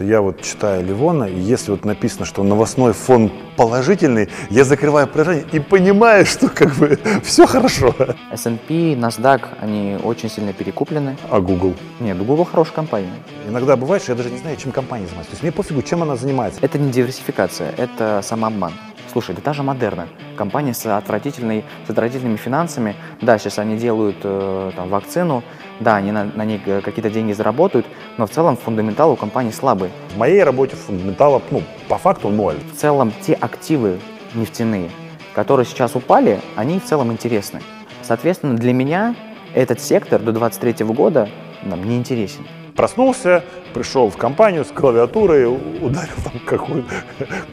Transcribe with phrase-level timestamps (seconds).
[0.00, 5.44] Я вот читаю Ливона, и если вот написано, что новостной фон положительный, я закрываю приложение
[5.52, 7.94] и понимаю, что как бы все хорошо.
[8.30, 11.18] S&P, NASDAQ, они очень сильно перекуплены.
[11.28, 11.74] А Google?
[12.00, 13.12] Нет, Google хорошая компания.
[13.46, 15.32] Иногда бывает, что я даже не знаю, чем компания занимается.
[15.32, 16.58] То есть мне пофигу, чем она занимается.
[16.62, 18.72] Это не диверсификация, это самообман.
[19.12, 24.16] Слушай, да та же Модерна, компания с, отвратительной, с отвратительными финансами, да, сейчас они делают
[24.22, 25.44] э, там, вакцину,
[25.82, 27.86] да, они на, на ней какие-то деньги заработают,
[28.16, 29.90] но в целом фундаментал у компании слабый.
[30.14, 32.56] В моей работе фундаментала, ну, по факту ноль.
[32.72, 33.98] В целом те активы
[34.34, 34.90] нефтяные,
[35.34, 37.60] которые сейчас упали, они в целом интересны.
[38.02, 39.14] Соответственно, для меня
[39.54, 41.28] этот сектор до 2023 года
[41.62, 42.46] нам не интересен.
[42.74, 46.88] Проснулся, пришел в компанию с клавиатурой, ударил там какую-то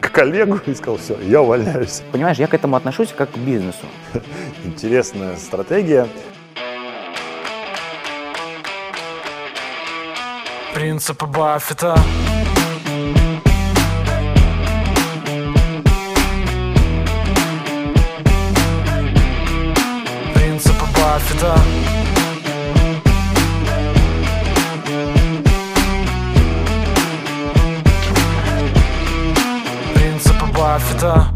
[0.00, 2.02] коллегу и сказал, все, я увольняюсь.
[2.10, 3.84] Понимаешь, я к этому отношусь как к бизнесу.
[4.64, 6.08] Интересная стратегия.
[10.74, 11.94] Принципы Баффета.
[20.34, 21.54] Принципы Баффета.
[29.94, 31.29] Принципы Баффета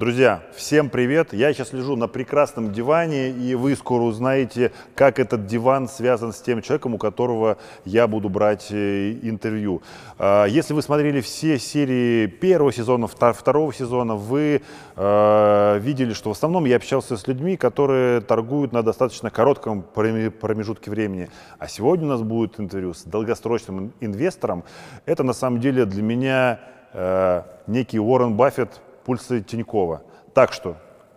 [0.00, 1.34] Друзья, всем привет!
[1.34, 6.40] Я сейчас лежу на прекрасном диване, и вы скоро узнаете, как этот диван связан с
[6.40, 9.82] тем человеком, у которого я буду брать э, интервью.
[10.18, 14.62] А, если вы смотрели все серии первого сезона, второго сезона, вы
[14.96, 20.90] э, видели, что в основном я общался с людьми, которые торгуют на достаточно коротком промежутке
[20.90, 21.28] времени.
[21.58, 24.64] А сегодня у нас будет интервью с долгосрочным инвестором.
[25.04, 26.58] Это на самом деле для меня
[26.94, 30.02] э, некий Уоррен Баффет пульса Тинькова.
[30.34, 30.76] Так что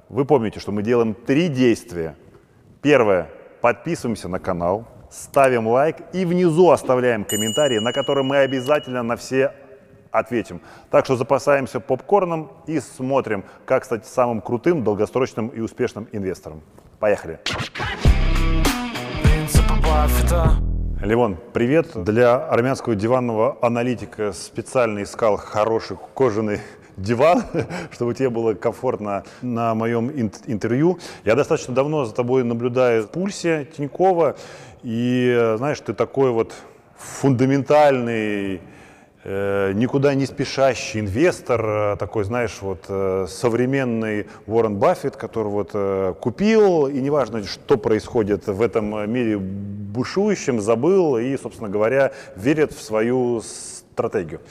[0.10, 2.16] вы помните, что мы делаем три действия.
[2.82, 3.30] Первое.
[3.62, 9.54] Подписываемся на канал, ставим лайк и внизу оставляем комментарии, на которые мы обязательно на все
[10.12, 10.62] ответим.
[10.92, 16.62] Так что запасаемся попкорном и смотрим, как стать самым крутым, долгосрочным и успешным инвестором.
[17.00, 17.40] Поехали!
[21.02, 21.88] Левон, привет.
[21.96, 26.60] Для армянского диванного аналитика специально искал хороший кожаный
[26.98, 27.44] диван,
[27.92, 30.10] чтобы тебе было комфортно на моем
[30.48, 31.00] интервью.
[31.26, 34.36] Я достаточно давно за тобой наблюдаю в пульсе Тинькова,
[34.84, 36.54] и знаешь, ты такой вот
[36.98, 38.62] фундаментальный,
[39.24, 45.72] э, никуда не спешащий инвестор, э, такой, знаешь, вот э, современный Уоррен Баффет, который вот
[46.20, 52.82] купил, и неважно, что происходит в этом мире бушующем, забыл и, собственно говоря, верит в
[52.82, 54.42] свою стратегию.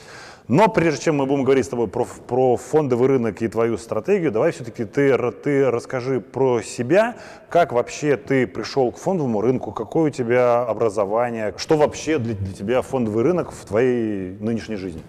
[0.47, 4.29] Но прежде чем мы будем говорить с тобой про, про фондовый рынок и твою стратегию,
[4.29, 7.15] давай все-таки ты, ты расскажи про себя,
[7.47, 12.53] как вообще ты пришел к фондовому рынку, какое у тебя образование, что вообще для, для
[12.53, 15.01] тебя фондовый рынок в твоей нынешней жизни.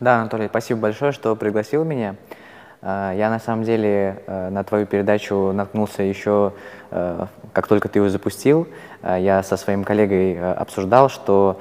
[0.00, 2.16] Да, Анатолий, спасибо большое, что пригласил меня.
[2.84, 6.52] А, я на самом деле э, на твою передачу наткнулся еще,
[6.90, 8.66] э, как только ты ее запустил.
[9.02, 11.60] А, я со своим коллегой э, обсуждал, что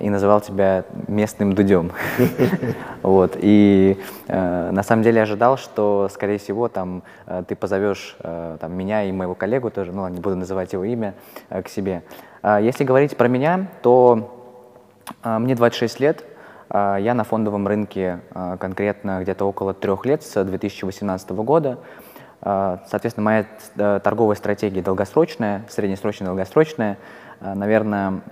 [0.00, 1.90] и называл тебя местным дудем.
[3.02, 3.36] Вот.
[3.40, 3.98] И
[4.28, 7.02] на самом деле ожидал, что, скорее всего, там
[7.48, 11.14] ты позовешь там, меня и моего коллегу тоже, ну, не буду называть его имя,
[11.50, 12.02] к себе.
[12.40, 14.30] А, если говорить про меня, то
[15.24, 16.24] мне 26 лет,
[16.74, 21.78] я на фондовом рынке а, конкретно где-то около трех лет, с 2018 года.
[22.40, 23.46] А, соответственно, моя
[23.76, 26.98] э, торговая стратегия долгосрочная, среднесрочная, долгосрочная.
[27.40, 28.22] Наверное,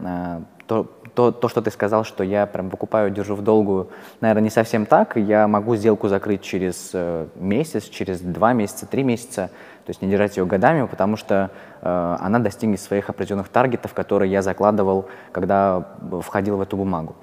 [0.66, 4.50] то, то, то, что ты сказал, что я прям покупаю, держу в долгую, наверное, не
[4.50, 5.16] совсем так.
[5.16, 9.50] Я могу сделку закрыть через э, месяц, через два месяца, три месяца,
[9.84, 11.50] то есть не держать ее годами, потому что
[11.82, 15.86] э, она достигнет своих определенных таргетов, которые я закладывал, когда
[16.22, 17.14] входил в эту бумагу.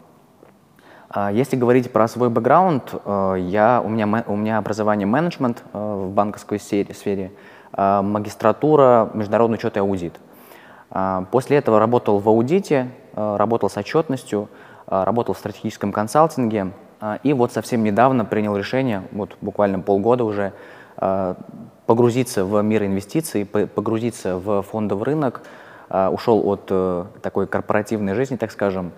[1.11, 5.77] А если говорить про свой бэкграунд, э, я, у, меня, у меня образование менеджмент э,
[6.05, 7.31] в банковской сфере,
[7.73, 10.19] а магистратура международный учет и аудит.
[10.91, 14.49] А после этого работал в аудите, э, работал с отчетностью,
[14.85, 16.71] работал в стратегическом консалтинге.
[17.21, 20.51] И вот совсем недавно принял решение, вот буквально полгода уже,
[21.85, 25.43] погрузиться в мир инвестиций, погрузиться в фондовый рынок,
[25.91, 26.65] ушел от
[27.21, 28.91] такой корпоративной жизни, так скажем,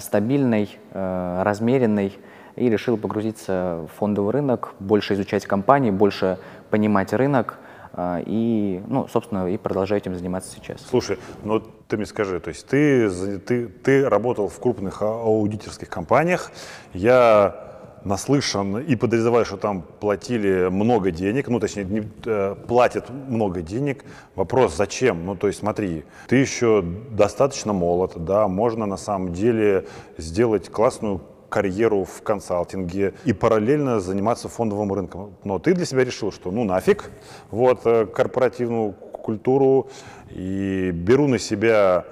[0.00, 2.12] стабильной, э, размеренной,
[2.56, 6.38] и решил погрузиться в фондовый рынок, больше изучать компании, больше
[6.70, 7.58] понимать рынок,
[7.92, 10.80] э, и, ну, собственно, и продолжаю этим заниматься сейчас.
[10.88, 16.50] Слушай, ну ты мне скажи, то есть ты, ты, ты работал в крупных аудиторских компаниях,
[16.92, 17.67] я
[18.04, 24.04] наслышан и подозреваю, что там платили много денег, ну, точнее, не, э, платят много денег.
[24.34, 25.24] Вопрос, зачем?
[25.26, 29.86] Ну, то есть, смотри, ты еще достаточно молод, да, можно на самом деле
[30.16, 35.34] сделать классную карьеру в консалтинге и параллельно заниматься фондовым рынком.
[35.44, 37.10] Но ты для себя решил, что ну нафиг,
[37.50, 39.88] вот, э, корпоративную культуру
[40.30, 42.04] и беру на себя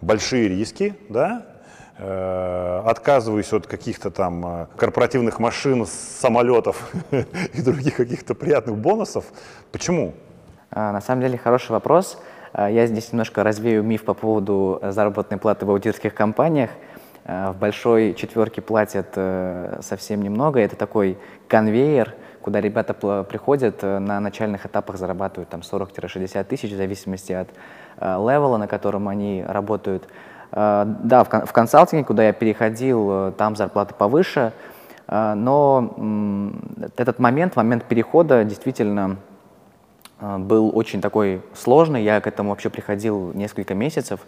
[0.00, 1.46] большие риски, да,
[2.00, 9.24] отказываюсь от каких-то там э, корпоративных машин, самолетов и других каких-то приятных бонусов.
[9.72, 10.14] Почему?
[10.70, 12.18] А, на самом деле хороший вопрос.
[12.52, 16.70] А, я здесь немножко развею миф по поводу заработной платы в аудиторских компаниях.
[17.24, 20.60] А, в большой четверке платят э, совсем немного.
[20.60, 21.18] Это такой
[21.48, 22.94] конвейер, куда ребята
[23.24, 27.48] приходят э, на начальных этапах зарабатывают там 40-60 тысяч в зависимости от
[27.98, 30.08] э, левела, на котором они работают.
[30.52, 34.52] Да, в консалтинге, куда я переходил, там зарплаты повыше,
[35.06, 35.94] но
[36.96, 39.16] этот момент, момент перехода действительно
[40.20, 42.02] был очень такой сложный.
[42.02, 44.20] Я к этому вообще приходил несколько месяцев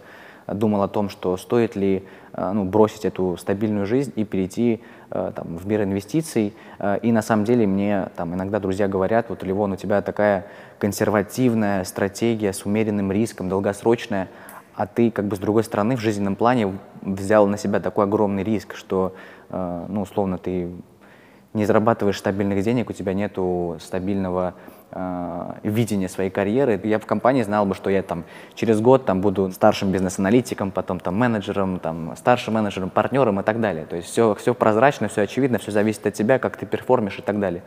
[0.47, 2.03] думал о том, что стоит ли
[2.33, 6.53] э, ну, бросить эту стабильную жизнь и перейти э, там, в мир инвестиций.
[6.79, 10.45] Э, и на самом деле мне там, иногда друзья говорят, вот, Ливон, у тебя такая
[10.79, 14.27] консервативная стратегия с умеренным риском, долгосрочная,
[14.75, 18.43] а ты как бы с другой стороны в жизненном плане взял на себя такой огромный
[18.43, 19.13] риск, что,
[19.49, 20.71] ну, условно, ты
[21.53, 24.55] не зарабатываешь стабильных денег, у тебя нету стабильного
[24.91, 26.79] э, видения своей карьеры.
[26.83, 28.23] Я в компании знал бы, что я там
[28.55, 33.61] через год там буду старшим бизнес-аналитиком, потом там менеджером, там старшим менеджером, партнером и так
[33.61, 33.85] далее.
[33.85, 37.21] То есть все, все прозрачно, все очевидно, все зависит от тебя, как ты перформишь и
[37.21, 37.61] так далее.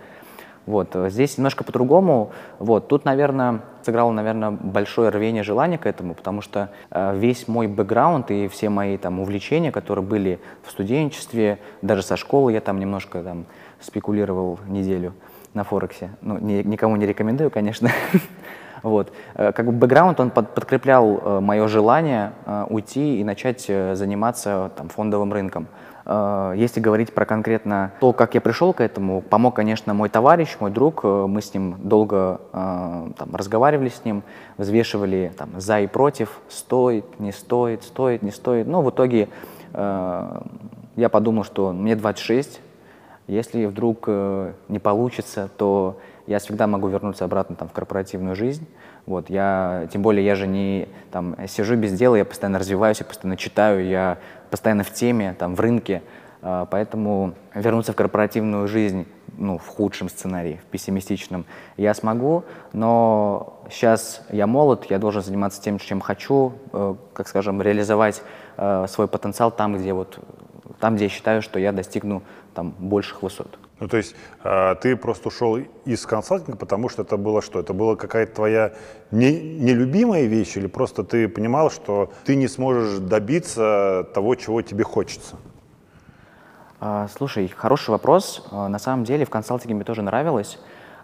[0.67, 0.97] Вот.
[1.09, 2.33] Здесь немножко по-другому.
[2.59, 2.89] Вот.
[2.89, 8.31] Тут, наверное, сыграло, наверное, большое рвение желание к этому, потому что э, весь мой бэкграунд
[8.33, 13.23] и все мои там увлечения, которые были в студенчестве, даже со школы я там немножко
[13.23, 13.47] там
[13.81, 15.15] спекулировал неделю
[15.55, 16.11] на Форексе.
[16.21, 17.91] Ну, ни, никому не рекомендую, конечно.
[18.83, 19.13] вот.
[19.35, 23.95] Э, как бы бэкграунд, он под, подкреплял э, мое желание э, уйти и начать э,
[23.95, 25.69] заниматься там, фондовым рынком.
[26.07, 30.57] Э, если говорить про конкретно то, как я пришел к этому, помог, конечно, мой товарищ,
[30.61, 31.01] мой друг.
[31.03, 34.23] Э, мы с ним долго э, там, разговаривали с ним,
[34.57, 38.67] взвешивали там, за и против, стоит, не стоит, стоит, не стоит.
[38.67, 39.29] Но в итоге
[39.75, 42.61] я подумал, что мне 26,
[43.27, 48.67] если вдруг не получится, то я всегда могу вернуться обратно там, в корпоративную жизнь.
[49.07, 53.07] Вот, я, тем более я же не там, сижу без дела, я постоянно развиваюсь, я
[53.07, 54.19] постоянно читаю, я
[54.51, 56.03] постоянно в теме, там, в рынке.
[56.43, 59.07] Э, поэтому вернуться в корпоративную жизнь
[59.39, 61.45] ну, в худшем сценарии, в пессимистичном,
[61.77, 67.61] я смогу, но сейчас я молод, я должен заниматься тем, чем хочу, э, как скажем,
[67.63, 68.23] реализовать
[68.57, 70.19] э, свой потенциал там, где вот
[70.81, 72.23] там, где я считаю, что я достигну
[72.55, 73.59] там больших высот.
[73.79, 77.61] Ну, то есть э, ты просто ушел из консалтинга, потому что это было что?
[77.61, 78.73] Это была какая-то твоя
[79.11, 84.83] не, нелюбимая вещь или просто ты понимал, что ты не сможешь добиться того, чего тебе
[84.83, 85.37] хочется?
[86.81, 88.47] А, слушай, хороший вопрос.
[88.51, 90.59] А, на самом деле в консалтинге мне тоже нравилось.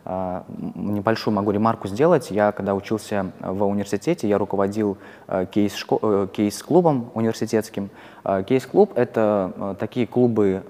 [0.05, 0.45] А,
[0.75, 2.31] небольшую могу ремарку сделать.
[2.33, 7.89] Я, когда учился в университете, я руководил э, э, кейс-клубом университетским.
[8.25, 10.63] А, кейс-клуб— это э, такие клубы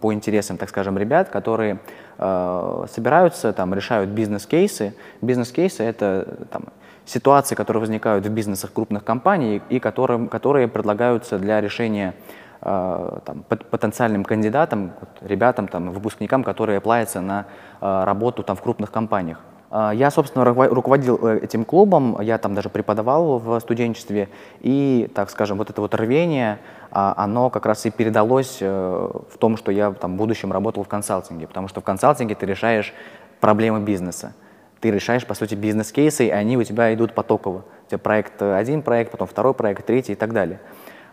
[0.00, 1.78] по интересам, так скажем, ребят, которые
[2.16, 4.94] собираются, там, решают бизнес-кейсы.
[5.22, 6.64] Бизнес-кейсы— это там,
[7.06, 13.44] ситуации, которые возникают в бизнесах крупных компаний и которые, которые предлагаются для решения Э, там,
[13.70, 14.92] потенциальным кандидатам,
[15.22, 17.46] ребятам, там, выпускникам, которые оплавятся на
[17.80, 19.40] э, работу там, в крупных компаниях.
[19.70, 24.28] Э, я, собственно, руководил этим клубом, я там даже преподавал в студенчестве,
[24.60, 26.58] и, так скажем, вот это вот рвение,
[26.90, 30.88] а, оно как раз и передалось в том, что я там, в будущем работал в
[30.88, 32.92] консалтинге, потому что в консалтинге ты решаешь
[33.40, 34.34] проблемы бизнеса.
[34.80, 37.64] Ты решаешь, по сути, бизнес-кейсы, и они у тебя идут потоково.
[37.86, 40.58] У тебя проект один проект, потом второй проект, третий и так далее.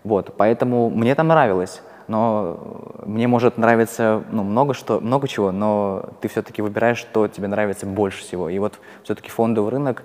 [0.03, 6.09] Вот, поэтому мне там нравилось, но мне может нравиться ну, много, что, много чего, но
[6.21, 8.49] ты все-таки выбираешь, что тебе нравится больше всего.
[8.49, 10.03] И вот все-таки фондовый рынок,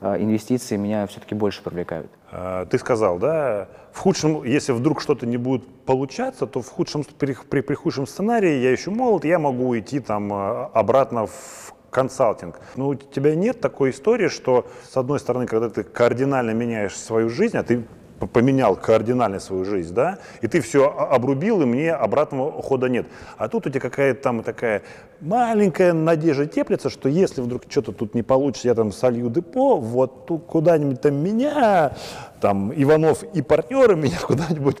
[0.00, 2.10] э, инвестиции меня все-таки больше привлекают.
[2.32, 7.04] А, ты сказал, да, в худшем, если вдруг что-то не будет получаться, то в худшем,
[7.18, 11.74] при, при, при худшем сценарии я еще молод, я могу уйти там э, обратно в
[11.90, 12.58] консалтинг.
[12.74, 17.28] Но у тебя нет такой истории, что с одной стороны, когда ты кардинально меняешь свою
[17.28, 17.84] жизнь, а ты
[18.32, 23.06] поменял кардинально свою жизнь, да, и ты все обрубил, и мне обратного хода нет.
[23.36, 24.82] А тут у тебя какая-то там такая
[25.20, 30.26] маленькая надежда теплится, что если вдруг что-то тут не получится, я там солью депо, вот
[30.26, 31.92] тут куда-нибудь там меня,
[32.40, 34.78] там Иванов и партнеры меня куда-нибудь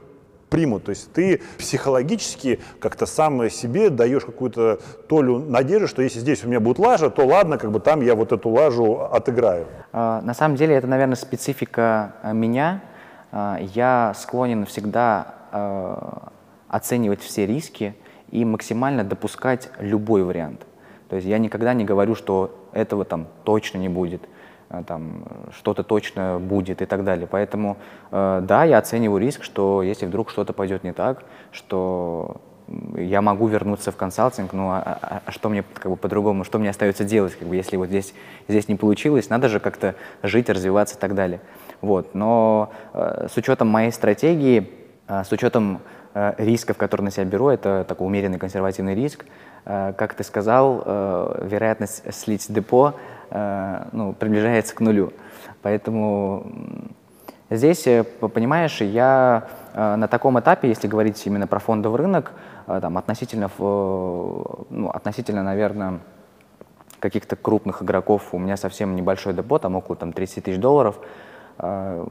[0.54, 0.84] примут.
[0.84, 6.48] То есть ты психологически как-то сам себе даешь какую-то толю надежды, что если здесь у
[6.48, 9.66] меня будет лажа, то ладно, как бы там я вот эту лажу отыграю.
[9.92, 12.82] А, на самом деле это, наверное, специфика а, меня.
[13.36, 15.34] А, я склонен всегда
[16.68, 17.94] оценивать все риски
[18.32, 20.66] и максимально допускать любой вариант.
[21.08, 24.22] То есть я никогда не говорю, что этого там точно не будет,
[24.88, 25.26] там
[25.56, 27.28] что-то точно будет и так далее.
[27.30, 27.76] Поэтому
[28.10, 31.22] да, я оцениваю риск, что если вдруг что-то пойдет не так,
[31.52, 32.40] что
[32.96, 36.58] я могу вернуться в консалтинг, ну а, а, а что мне как бы по-другому, что
[36.58, 38.14] мне остается делать, как бы, если вот здесь,
[38.48, 41.40] здесь не получилось, надо же как-то жить, развиваться и так далее.
[41.80, 42.14] Вот.
[42.14, 44.70] Но э, с учетом моей стратегии,
[45.08, 45.80] э, с учетом
[46.14, 49.24] э, рисков, которые на себя беру, это такой умеренный консервативный риск,
[49.64, 52.94] э, как ты сказал, э, вероятность слить депо
[53.30, 55.12] э, ну, приближается к нулю.
[55.62, 56.46] Поэтому
[57.50, 62.32] здесь, э, понимаешь, я э, на таком этапе, если говорить именно про фондовый рынок,
[62.66, 66.00] Э, там, относительно, ну, относительно, наверное,
[66.98, 70.98] каких-то крупных игроков у меня совсем небольшой депо, там около там, 30 тысяч долларов.
[71.58, 72.04] Э,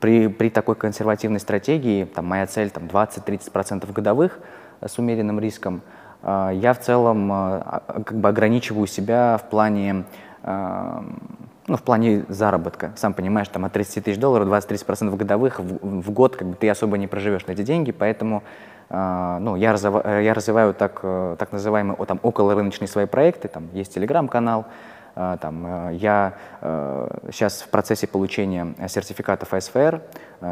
[0.00, 4.38] при, при такой консервативной стратегии, там, моя цель там, 20-30% годовых
[4.80, 5.82] с умеренным риском,
[6.22, 7.28] э, я в целом
[8.04, 10.04] как бы ограничиваю себя в плане,
[10.42, 12.92] ну, в плане заработка.
[12.96, 16.68] Сам понимаешь, там от 30 тысяч долларов 20-30% годовых в, в год как бы, ты
[16.70, 18.42] особо не проживешь на эти деньги, поэтому
[18.92, 23.68] а, ну, я, развиваю, я развиваю так, э, так называемые там, околорыночные свои проекты, там
[23.72, 24.72] есть телеграм-канал, а,
[25.40, 26.34] там, э, я
[27.30, 30.02] сейчас э, в процессе получения сертификатов СФР,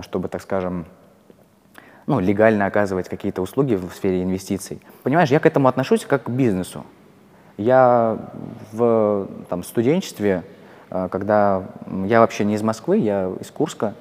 [0.02, 0.84] чтобы, так скажем,
[2.06, 4.80] ну, легально оказывать какие-то услуги в сфере инвестиций.
[5.02, 6.84] Понимаешь, я к этому отношусь как к бизнесу.
[7.56, 8.18] Я
[8.72, 10.44] в там, студенчестве,
[10.88, 11.64] когда
[12.04, 13.94] я вообще не из Москвы, я из Курска, а,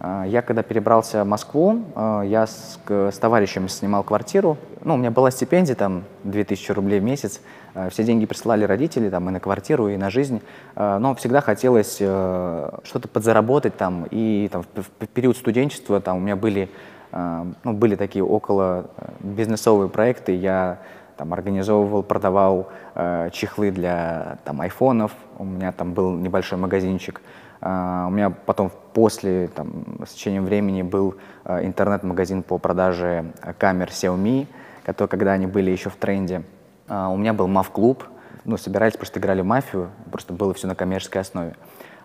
[0.00, 4.58] я когда перебрался в Москву, а, я с, с товарищем снимал квартиру.
[4.84, 7.40] Ну, у меня была стипендия, там, 2000 рублей в месяц.
[7.74, 10.42] А, все деньги присылали родители, там, и на квартиру, и на жизнь.
[10.74, 16.36] Но всегда хотелось э, что-то подзаработать, там, и там, в период студенчества там, у меня
[16.36, 16.68] были,
[17.12, 20.34] ну, были такие около э, бизнесовые проекты.
[20.34, 20.78] Я
[21.16, 25.12] там, организовывал, продавал э, чехлы для там, айфонов.
[25.38, 27.20] У меня там был небольшой магазинчик.
[27.60, 33.88] Uh, у меня потом после, там, с течением времени был uh, интернет-магазин по продаже камер
[33.88, 34.46] Xiaomi,
[34.84, 36.42] который, когда они были еще в тренде.
[36.86, 38.04] Uh, у меня был MAF-клуб,
[38.44, 41.54] ну, собирались, просто играли в мафию, просто было все на коммерческой основе.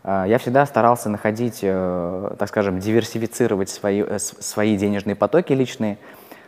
[0.04, 6.00] Я всегда старался находить, э, так скажем, диверсифицировать свои, э, свои денежные потоки личные.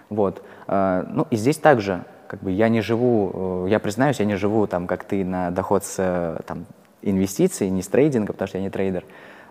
[0.09, 0.43] Вот.
[0.67, 4.65] Ну и здесь также, как бы я не живу, э, я признаюсь, я не живу
[4.65, 6.65] там, как ты, на доход с там,
[7.03, 9.05] инвестиций, не с трейдинга, потому что я не трейдер.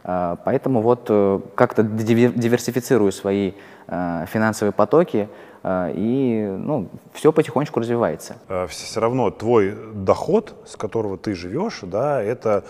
[0.05, 3.53] А, поэтому вот э, как-то диверсифицирую свои
[3.87, 5.29] э, финансовые потоки,
[5.63, 8.37] э, и ну, все потихонечку развивается.
[8.69, 12.65] Все равно твой доход, с которого ты живешь, да, это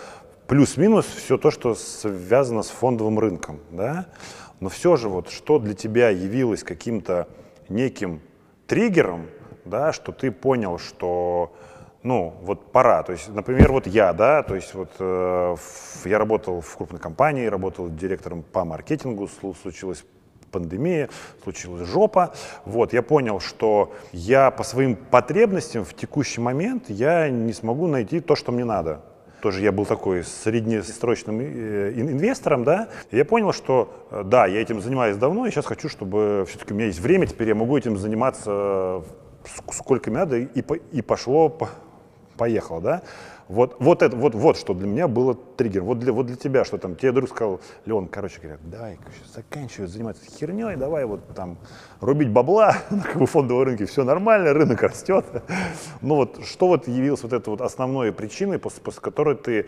[0.47, 3.61] плюс-минус все то, что связано с фондовым рынком.
[3.71, 4.07] Да?
[4.61, 7.29] Но все же, вот, что для тебя явилось каким-то
[7.71, 8.21] неким
[8.67, 9.27] триггером,
[9.65, 11.55] да, что ты понял, что
[12.03, 13.03] ну, вот пора.
[13.03, 15.57] То есть, например, вот я, да, то есть вот э,
[16.05, 19.29] я работал в крупной компании, работал директором по маркетингу,
[19.63, 20.05] случилась
[20.51, 21.09] пандемия,
[21.43, 22.35] случилась жопа.
[22.65, 28.21] Вот, я понял, что я по своим потребностям в текущий момент я не смогу найти
[28.21, 29.01] то, что мне надо.
[29.41, 34.81] Тоже я был такой среднесрочным э, инвестором, да, я понял, что э, да, я этим
[34.81, 37.97] занимаюсь давно, и сейчас хочу, чтобы все-таки у меня есть время, теперь я могу этим
[37.97, 39.03] заниматься э,
[39.73, 41.49] сколько мне надо, и, и пошло
[42.37, 43.03] поехало, да?
[43.49, 45.83] Вот, вот, это, вот, вот что для меня было триггер.
[45.83, 48.99] Вот для, вот для тебя, что там, тебе друг сказал, Леон, короче говоря, давай
[49.35, 51.59] заканчивай заниматься херней, давай вот там
[52.01, 55.25] рубить бабла на как бы, фондовом рынке, все нормально, рынок растет.
[56.01, 59.67] Ну вот, что вот явилось вот этой вот основной причиной, после, после которой ты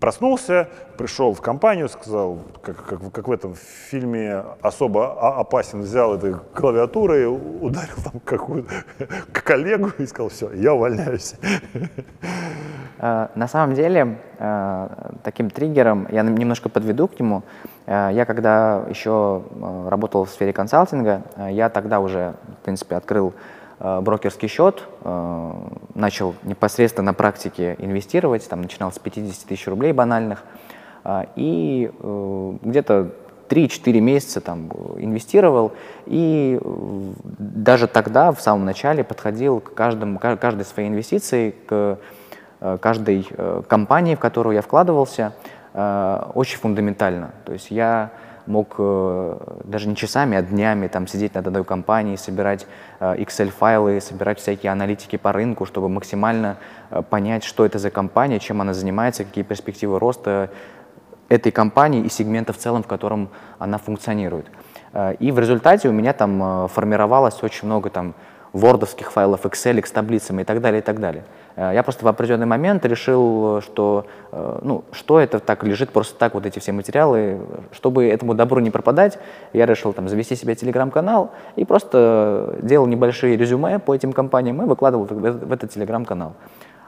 [0.00, 6.34] Проснулся, пришел в компанию, сказал, как, как, как в этом фильме особо опасен, взял этой
[6.54, 8.70] клавиатурой, ударил там какую-то
[9.32, 11.34] коллегу и сказал, все, я увольняюсь.
[12.98, 14.88] Э, на самом деле, э,
[15.22, 17.42] таким триггером, я немножко подведу к нему,
[17.84, 19.42] э, я когда еще
[19.88, 23.34] работал в сфере консалтинга, я тогда уже, в принципе, открыл
[23.78, 25.52] брокерский счет, э,
[25.94, 30.44] начал непосредственно на практике инвестировать, там начинал с 50 тысяч рублей банальных,
[31.04, 31.90] э, и
[32.62, 33.10] где-то
[33.48, 35.72] 3-4 месяца там инвестировал,
[36.06, 36.58] и
[37.38, 41.98] даже тогда, в самом начале, подходил к каждому, каждой своей инвестиции, к
[42.80, 43.28] каждой
[43.68, 45.34] компании, в которую я вкладывался,
[45.74, 47.32] очень фундаментально.
[47.44, 48.10] То есть я
[48.46, 52.66] мог э, даже не часами, а днями там сидеть над одной компанией, собирать
[53.00, 56.56] э, Excel-файлы, собирать всякие аналитики по рынку, чтобы максимально
[56.90, 60.50] э, понять, что это за компания, чем она занимается, какие перспективы роста
[61.28, 64.46] этой компании и сегмента в целом, в котором она функционирует.
[65.18, 68.14] И в результате у меня там формировалось очень много там
[68.56, 71.24] вордовских файлов, Excel с таблицами и так далее, и так далее.
[71.56, 74.06] Э, я просто в определенный момент решил, что,
[74.62, 77.40] ну, что это так лежит просто так, вот эти все материалы.
[77.72, 79.18] Чтобы этому добру не пропадать,
[79.52, 84.66] я решил там завести себе телеграм-канал и просто делал небольшие резюме по этим компаниям и
[84.66, 86.34] выкладывал в, этот телеграм-канал.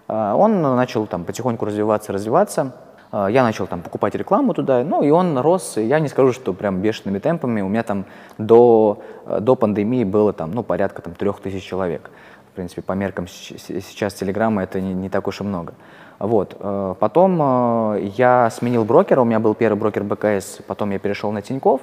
[0.08, 2.72] Он начал там потихоньку развиваться, развиваться.
[3.10, 6.52] А, я начал там покупать рекламу туда, ну и он рос, я не скажу, что
[6.52, 8.04] прям бешеными темпами, у меня там
[8.36, 12.10] до, э, до пандемии было там, ну, порядка там трех тысяч человек.
[12.52, 15.74] В принципе, по меркам сейчас Телеграма это не, не так уж и много.
[16.18, 16.56] Вот.
[16.58, 21.32] Э, потом э, я сменил брокера, у меня был первый брокер БКС, потом я перешел
[21.32, 21.80] на Тиньков,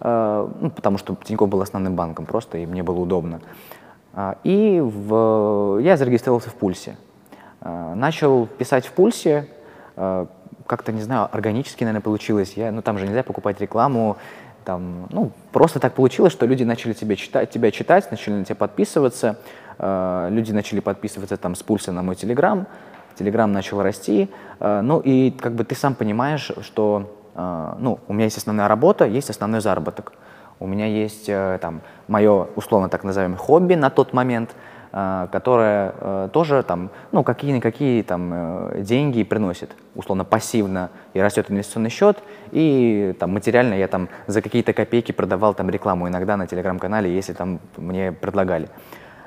[0.00, 3.40] ну, потому что Тиньков был основным банком просто, и мне было удобно.
[4.14, 6.96] А, и в, я зарегистрировался в Пульсе.
[7.60, 9.48] Начал писать в Пульсе,
[10.68, 12.52] как-то, не знаю, органически, наверное, получилось.
[12.54, 14.18] Я, ну, там же нельзя покупать рекламу,
[14.64, 18.54] там, ну, просто так получилось, что люди начали тебя читать, тебя читать начали на тебя
[18.54, 19.38] подписываться,
[19.78, 22.66] э, люди начали подписываться там с пульса на мой телеграм,
[23.18, 24.28] телеграм начал расти,
[24.60, 28.68] э, ну, и как бы ты сам понимаешь, что, э, ну, у меня есть основная
[28.68, 30.12] работа, есть основной заработок.
[30.60, 34.50] У меня есть э, там мое, условно так называемое, хобби на тот момент–
[35.30, 41.90] которая э, тоже там, ну, какие-никакие там э, деньги приносит, условно, пассивно, и растет инвестиционный
[41.90, 42.18] счет,
[42.52, 47.34] и там материально я там за какие-то копейки продавал там рекламу иногда на телеграм-канале, если
[47.34, 48.68] там мне предлагали.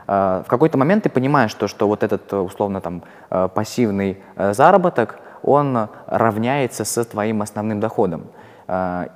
[0.07, 6.83] В какой-то момент ты понимаешь, что, что вот этот, условно, там, пассивный заработок, он равняется
[6.83, 8.23] с твоим основным доходом.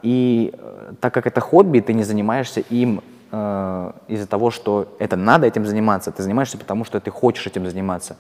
[0.04, 0.54] И
[1.02, 3.02] так как это хобби, ты не занимаешься им
[3.36, 7.68] э, из-за того, что это надо этим заниматься, ты занимаешься потому, что ты хочешь этим
[7.68, 8.16] заниматься.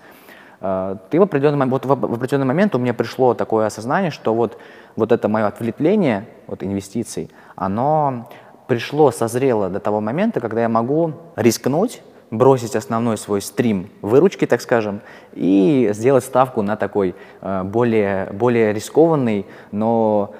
[0.61, 4.57] Э, ты в определенный, вот в, определенный момент у меня пришло такое осознание, что вот,
[4.95, 8.29] вот это мое отвлечение от инвестиций, оно
[8.67, 14.59] пришло, созрело до того момента, когда я могу рискнуть, бросить основной свой стрим выручки, так
[14.59, 15.01] скажем,
[15.33, 20.33] и сделать ставку на такой э, более, более рискованный, но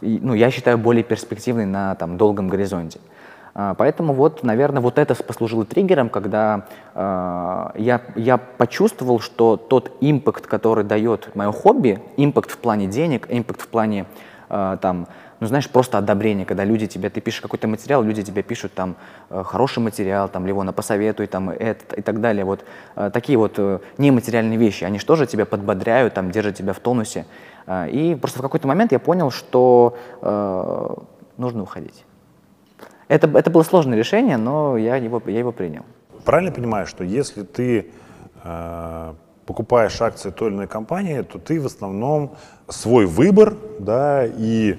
[0.00, 2.98] ну, я считаю более перспективный на там, долгом горизонте.
[3.60, 9.90] А, поэтому вот, наверное, вот это послужило триггером, когда э, я, я почувствовал, что тот
[10.00, 14.06] импакт, который дает мое хобби, импакт в плане денег, импакт в плане
[14.48, 15.08] э, там,
[15.40, 18.94] ну знаешь, просто одобрение, когда люди тебе, ты пишешь какой-то материал, люди тебе пишут там
[19.28, 22.44] э, хороший материал, там, Ливона, посоветуй, там, это и так далее.
[22.44, 26.74] Вот э, такие вот э, нематериальные вещи, они же тоже тебя подбодряют, там, держат тебя
[26.74, 27.26] в тонусе.
[27.68, 30.94] И просто в какой-то момент я понял, что э,
[31.36, 32.04] нужно уходить.
[33.08, 35.84] Это, это было сложное решение, но я его, я его принял.
[36.24, 37.90] Правильно понимаю, что если ты
[38.44, 39.14] э,
[39.46, 42.36] покупаешь акции той или иной компании, то ты в основном
[42.68, 44.78] свой выбор, да, и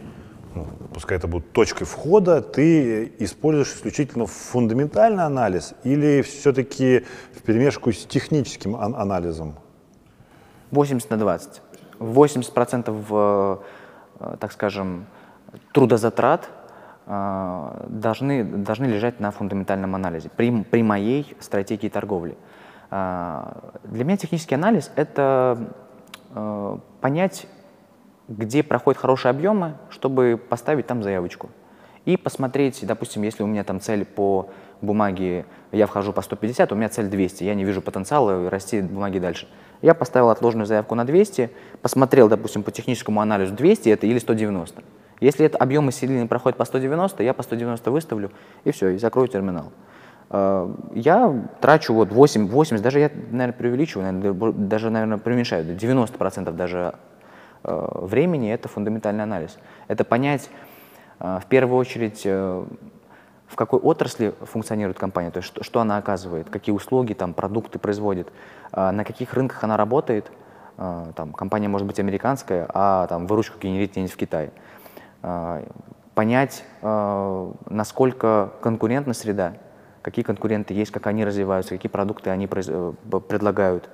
[0.53, 7.91] ну, пускай это будет точкой входа, ты используешь исключительно фундаментальный анализ или все-таки в перемешку
[7.91, 9.55] с техническим ан- анализом?
[10.71, 11.61] 80 на 20.
[11.99, 13.57] 80% э,
[14.19, 15.07] э, так скажем,
[15.73, 16.47] трудозатрат
[17.09, 22.37] должны, должны лежать на фундаментальном анализе при, при моей стратегии торговли.
[22.91, 25.73] А, для меня технический анализ— это
[26.35, 27.47] а, понять,
[28.27, 31.49] где проходят хорошие объемы, чтобы поставить там заявочку.
[32.05, 34.49] И посмотреть, допустим, если у меня там цель по
[34.81, 39.17] бумаге, я вхожу по 150, у меня цель 200, я не вижу потенциала расти бумаги
[39.17, 39.47] дальше.
[39.81, 41.49] Я поставил отложенную заявку на 200,
[41.81, 44.83] посмотрел, допустим, по техническому анализу 200 это или 190.
[45.19, 48.31] Если это объемы серийные проходят по 190, я по 190 выставлю,
[48.63, 49.71] и все, и закрою терминал.
[50.29, 56.51] Э, я трачу вот 8, 80, даже я, наверное, преувеличиваю, наверное, даже, наверное, преуменьшаю, 90%
[56.51, 56.95] даже
[57.63, 59.57] э, времени— это фундаментальный анализ.
[59.87, 60.49] Это понять,
[61.19, 66.49] э, в первую очередь, в какой отрасли функционирует компания, то есть что, что она оказывает,
[66.51, 68.31] какие услуги, там, продукты производит,
[68.71, 70.31] на каких рынках она работает.
[70.77, 74.51] Там, компания может быть американская, а там, выручку генерит где-нибудь в Китае.
[75.21, 75.63] А,
[76.15, 79.53] понять, а, насколько конкурентна среда,
[80.01, 82.93] какие конкуренты есть, как они развиваются, какие продукты они э,
[83.27, 83.89] предлагают,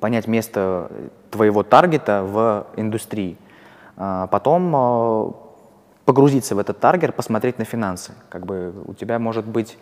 [0.00, 0.90] понять место
[1.30, 3.36] твоего таргета в индустрии,
[3.96, 5.34] а, потом
[6.04, 8.12] погрузиться в этот таргет, посмотреть на финансы.
[8.28, 9.76] Как бы у тебя может быть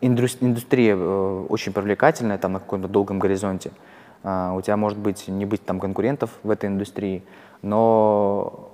[0.00, 3.72] индустрия э, очень привлекательная там на каком-то долгом горизонте,
[4.24, 7.24] у тебя может быть не быть там конкурентов в этой индустрии,
[7.62, 8.71] но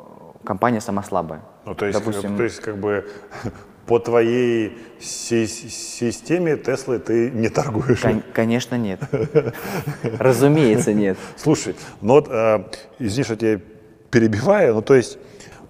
[0.49, 1.43] компания сама слабая.
[1.67, 3.07] Ну, то есть, Допустим, то есть как бы
[3.87, 8.01] по твоей си- системе Теслы ты не торгуешь.
[8.01, 8.99] кон- конечно, нет.
[10.19, 11.19] Разумеется, нет.
[11.37, 12.65] Слушай, ну вот, э,
[12.99, 13.61] извини, что я тебя
[14.11, 15.19] перебиваю, ну то есть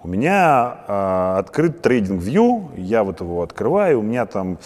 [0.05, 4.59] у меня э, открыт трейдинг View, я вот его открываю, у меня там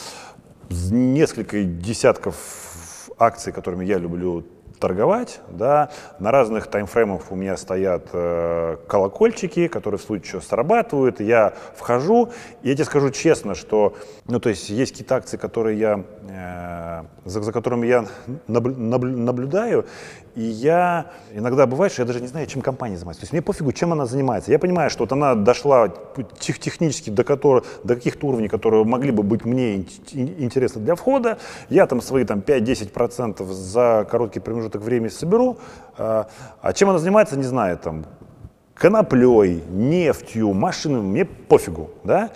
[0.90, 4.44] несколько десятков акций, которыми я люблю
[4.82, 11.20] торговать, да, на разных таймфреймах у меня стоят э, колокольчики, которые в случае чего срабатывают,
[11.20, 13.94] я вхожу, и я тебе скажу честно, что,
[14.26, 18.04] ну, то есть есть какие-то акции, которые я, за, за которыми я
[18.48, 19.86] наблю- наблю- наблюдаю,
[20.34, 23.20] и я иногда бывает, что я даже не знаю, чем компания занимается.
[23.20, 24.50] То есть мне пофигу, чем она занимается.
[24.50, 25.88] Я понимаю, что вот она дошла
[26.38, 30.80] тех- технически до, которых, до каких-то уровней, которые могли бы быть мне ин- ин- интересны
[30.80, 31.38] для входа.
[31.68, 35.58] Я там свои там, 5-10% за короткий промежуток времени соберу.
[35.98, 36.28] А
[36.62, 37.76] а чем она занимается, не знаю.
[37.78, 38.04] Там,
[38.74, 42.30] коноплей, нефтью, машинами, мне пофигу, да.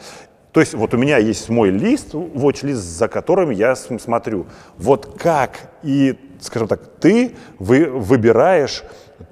[0.56, 4.46] То есть вот у меня есть мой лист, watch-лист, за которым я см- смотрю.
[4.78, 8.82] Вот как и, скажем так, ты вы, выбираешь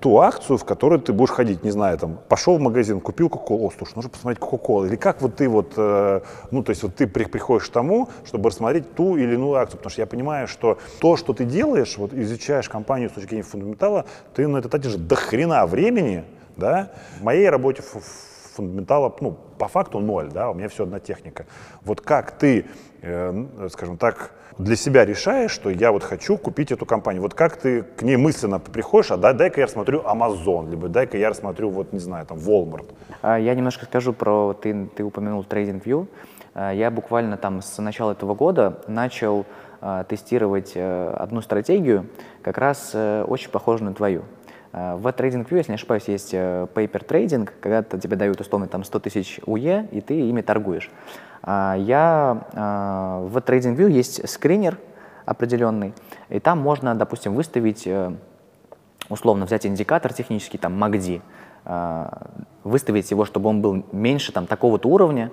[0.01, 3.73] ту акцию, в которую ты будешь ходить, не знаю, там, пошел в магазин, купил Кока-Колу,
[3.75, 7.07] слушай, нужно посмотреть Кока-Колу, или как вот ты вот, э, ну, то есть вот ты
[7.07, 10.77] при- приходишь к тому, чтобы рассмотреть ту или иную акцию, потому что я понимаю, что
[11.01, 14.97] то, что ты делаешь, вот изучаешь компанию с точки зрения фундаментала, ты на это тратишь
[14.97, 16.25] до хрена времени,
[16.59, 18.03] да, в моей работе фу-
[18.55, 21.47] фундаментала, ну, по факту ноль, да, у меня все одна техника.
[21.85, 22.67] Вот как ты,
[23.03, 27.57] э, скажем так, для себя решаешь, что я вот хочу купить эту компанию, вот как
[27.57, 31.71] ты к ней мысленно приходишь, а дай- дай-ка я рассмотрю Amazon, либо дай-ка я рассмотрю,
[31.71, 32.87] вот, не знаю, там, Walmart.
[33.23, 36.07] А, Я немножко скажу про, ты, ты упомянул TradingView.
[36.55, 39.45] А, Я буквально там с начала этого года начал
[39.81, 42.07] а, тестировать э, одну стратегию,
[42.43, 44.23] как раз э, очень похожую на твою.
[44.77, 48.83] А, В TradingView, если не ошибаюсь, есть э, paper trading, когда тебе дают условно там
[48.83, 50.91] 100 тысяч УЕ, и ты ими торгуешь.
[51.43, 54.79] А, Я, а, в TradingView есть скринер
[55.27, 55.95] определенный,
[56.29, 58.13] и там можно, допустим, выставить э,
[59.09, 61.23] условно взять индикатор технический, там, MACD,
[62.63, 65.31] выставить его, чтобы он был меньше там, такого-то уровня,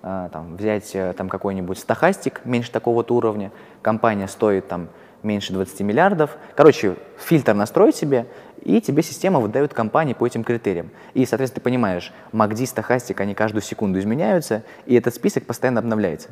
[0.00, 3.50] там, взять э, там, какой-нибудь стахастик меньше такого-то уровня,
[3.82, 4.88] компания стоит там,
[5.22, 6.36] меньше 20 миллиардов.
[6.56, 8.26] Короче, фильтр настроить себе,
[8.62, 10.90] и тебе система выдает компании по этим критериям.
[11.14, 16.28] И, соответственно, ты понимаешь, MACD, стахастик, они каждую секунду изменяются, и этот список постоянно обновляется.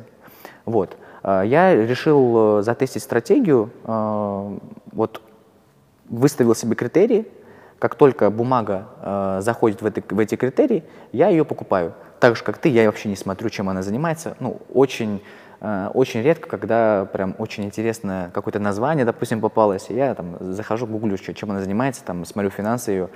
[0.65, 0.95] Вот.
[1.23, 4.57] А, Я решил э, затестить стратегию, э,
[4.93, 5.21] вот
[6.09, 7.25] выставил себе критерии,
[7.79, 11.93] как только бумага э, заходит в, эти- в эти критерии, я ее покупаю.
[12.19, 14.37] Так же, как ты, я вообще не смотрю, чем она занимается.
[14.39, 15.21] Ну, очень,
[15.93, 21.51] очень редко, когда прям очень интересное какое-то название, допустим, попалось, я там захожу, гуглю, чем
[21.51, 23.09] она занимается, там смотрю финансы ее.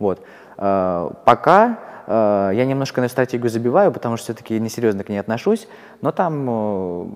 [0.00, 0.20] Вот.
[0.56, 5.68] Э, пока э, я немножко на стратегию забиваю, потому что все-таки несерьезно к ней отношусь,
[6.00, 7.06] но там э,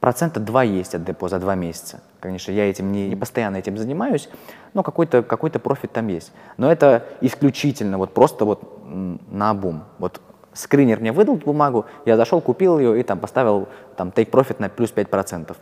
[0.00, 2.00] процента 2 есть от депо за 2 месяца.
[2.20, 4.28] Конечно, я этим не, не постоянно этим занимаюсь,
[4.72, 6.32] но какой-то какой профит там есть.
[6.56, 9.84] Но это исключительно вот просто вот на обум.
[9.98, 10.20] Вот
[10.54, 14.68] скринер мне выдал бумагу, я зашел, купил ее и там поставил там take profit на
[14.68, 15.56] плюс 5%.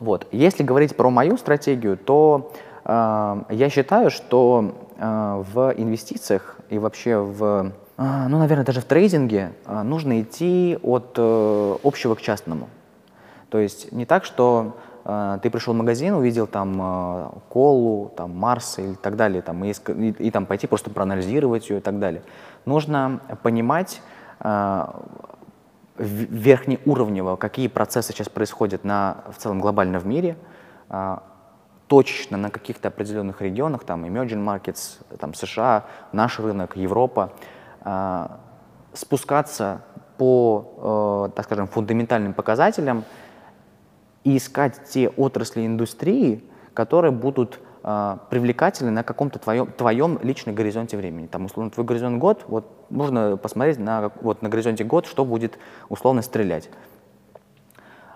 [0.00, 0.26] Вот.
[0.32, 2.52] Если говорить про мою стратегию, то
[2.84, 8.84] э, я считаю, что э, в инвестициях и вообще в, э, ну, наверное, даже в
[8.84, 12.68] трейдинге э, нужно идти от э, общего к частному.
[13.48, 14.76] То есть не так, что
[15.42, 19.70] ты пришел в магазин, увидел там э, колу, там Марс и так далее, там, и,
[19.70, 22.22] и- и там пойти просто проанализировать ее и так далее.
[22.64, 24.02] Нужно понимать
[24.40, 25.02] в-
[25.98, 30.36] верхнеуровнево, какие процессы сейчас происходят на, в целом глобально в мире,
[30.88, 31.22] а,
[31.86, 37.32] точечно на каких-то определенных регионах, там emerging markets, там США, наш рынок, Европа,
[37.82, 38.40] а,
[38.92, 39.82] спускаться
[40.18, 43.04] по, э, так скажем, фундаментальным показателям
[44.26, 46.42] и искать те отрасли индустрии,
[46.74, 51.28] которые будут а, привлекательны на каком-то твоем, твоем личном горизонте времени.
[51.28, 55.60] Там, условно, твой горизонт год, вот нужно посмотреть на, вот, на горизонте год, что будет
[55.88, 56.68] условно стрелять.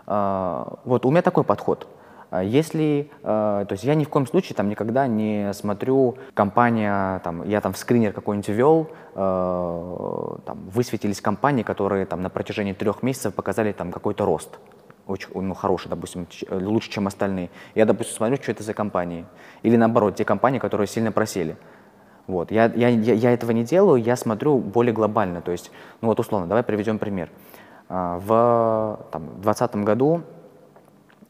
[0.09, 1.87] А, вот у меня такой подход.
[2.31, 7.21] А Если, э, то есть я ни в коем случае там никогда не смотрю компания,
[7.21, 12.73] там, я там в скринер какой-нибудь ввел, э, там высветились компании, которые там на протяжении
[12.73, 14.61] трех месяцев показали там какой-то рост,
[15.07, 17.51] очень ну, хороший, допустим, э, лучше, чем остальные.
[17.75, 19.27] Я, допустим, смотрю, что это за компании.
[19.63, 21.57] Или наоборот, те компании, которые сильно просели.
[22.27, 22.53] Вот.
[22.53, 25.41] Я, я, я, этого не делаю, я смотрю более глобально.
[25.41, 27.29] То есть, ну вот условно, давай приведем пример.
[27.89, 30.23] А, В там, 2020 году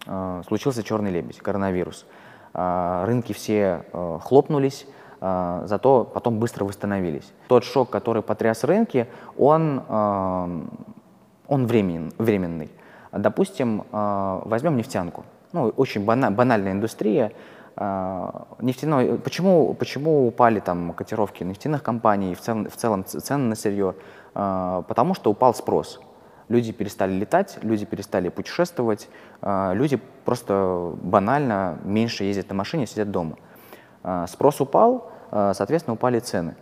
[0.07, 2.05] а, случился черный лебедь, коронавирус.
[2.53, 4.87] А, Рынки все э, хлопнулись,
[5.21, 7.31] зато потом быстро восстановились.
[7.47, 9.07] Тот шок, который потряс рынки,
[9.37, 12.71] он, он времен, временный.
[13.13, 15.25] Допустим, э, возьмем нефтянку.
[15.53, 17.33] Ну, очень бана, банальная индустрия.
[17.77, 23.57] Э, нефтяной, почему, почему упали там котировки нефтяных компаний, в целом, в целом цены на
[23.57, 23.95] сырье?
[24.35, 26.01] Э, потому что упал спрос.
[26.49, 29.09] Люди перестали летать, люди перестали путешествовать,
[29.41, 33.37] люди просто банально меньше ездят на машине, сидят дома.
[34.27, 36.57] Спрос упал, соответственно, упали цены.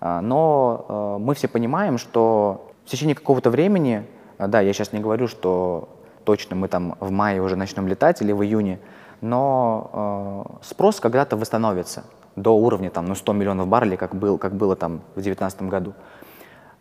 [0.00, 4.08] Но мы все понимаем, что в течение какого-то времени,
[4.46, 5.88] да, я сейчас не говорю, что
[6.24, 8.78] точно мы там в мае уже начнем летать или в июне,
[9.20, 12.04] но э, спрос когда-то восстановится
[12.36, 15.94] до уровня там, ну, 100 миллионов баррелей, как, был, как было там в 2019 году.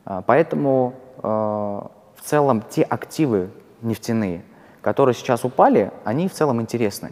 [0.05, 3.49] Э, поэтому э, в целом те активы
[3.81, 4.43] нефтяные,
[4.81, 7.11] которые сейчас упали, они в целом интересны.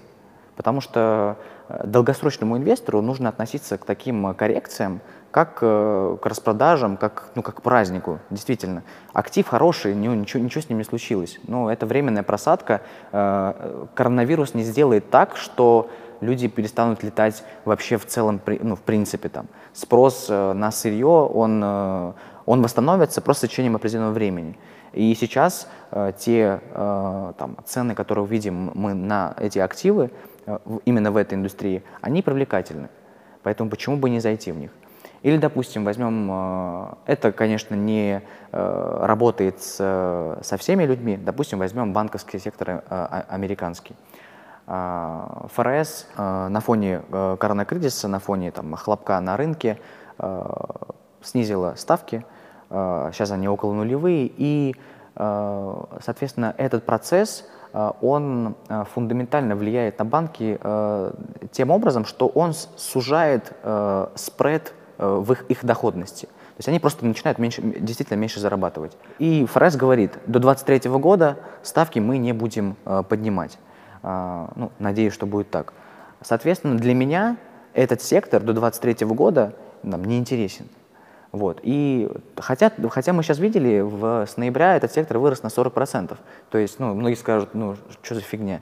[0.55, 1.37] Потому что
[1.69, 5.01] э, долгосрочному инвестору нужно относиться к таким коррекциям,
[5.35, 8.19] как э, к распродажам, как, ну, как к празднику.
[8.29, 11.41] Действительно, актив хороший, ничего, ничего с ним не случилось.
[11.45, 12.79] Но это временная просадка.
[13.11, 15.89] Э, коронавирус не сделает так, что
[16.21, 19.47] люди перестанут летать вообще в целом, ну, в принципе там.
[19.73, 24.57] Спрос на сырье, он, он восстановится просто с течением определенного времени.
[24.93, 30.11] И сейчас э, те э, там, цены, которые увидим мы на эти активы,
[30.45, 32.87] э, именно в этой индустрии, они привлекательны.
[33.43, 34.71] Поэтому почему бы не зайти в них?
[35.25, 41.93] Или, допустим, возьмем, э, это, конечно, не э, работает с, со всеми людьми, допустим, возьмем
[41.93, 43.95] банковский сектор э, а, американский.
[44.67, 49.79] Э, ФРС э, на фоне э, коронакризиса, на фоне там, хлопка на рынке
[50.19, 50.43] э,
[51.23, 52.23] снизила ставки,
[52.69, 54.75] сейчас они около нулевые, и,
[55.15, 57.47] соответственно, этот процесс,
[58.01, 58.55] он
[58.93, 60.59] фундаментально влияет на банки
[61.51, 63.53] тем образом, что он сужает
[64.15, 66.25] спред в их, их доходности.
[66.25, 68.97] То есть они просто начинают меньше, действительно меньше зарабатывать.
[69.19, 72.75] И ФРС говорит, до 2023 года ставки мы не будем
[73.09, 73.57] поднимать.
[74.03, 75.73] Ну, надеюсь, что будет так.
[76.21, 77.37] Соответственно, для меня
[77.73, 79.53] этот сектор до 2023 года
[79.83, 80.67] нам не интересен.
[81.35, 81.59] Вот.
[81.63, 86.17] И хотя, хотя мы сейчас видели, в, с ноября этот сектор вырос на 40%.
[86.49, 88.61] То есть, ну, многие скажут, ну, что за фигня?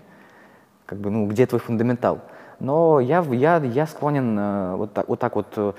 [0.87, 2.21] Как бы, ну, где твой фундаментал?
[2.59, 5.73] Но я, я, я склонен э, вот, так, вот так вот э,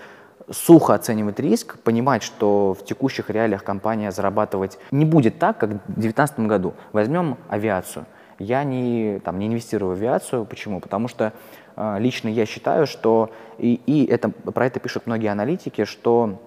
[0.51, 5.95] сухо оценивать риск, понимать, что в текущих реалиях компания зарабатывать не будет так, как в
[5.95, 6.75] 2019 году.
[6.93, 8.07] Возьмем авиацию.
[8.39, 10.45] Я не, там, не инвестирую в авиацию.
[10.45, 10.81] Почему?
[10.81, 11.33] Потому что
[11.77, 16.41] э, лично я считаю, что, и, и это, про это пишут многие аналитики, что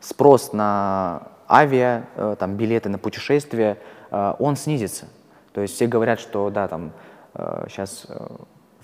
[0.00, 3.78] спрос на авиа, э, там, билеты на путешествия,
[4.10, 5.06] э, он снизится.
[5.52, 6.92] То есть все говорят, что да, там
[7.68, 8.26] сейчас э,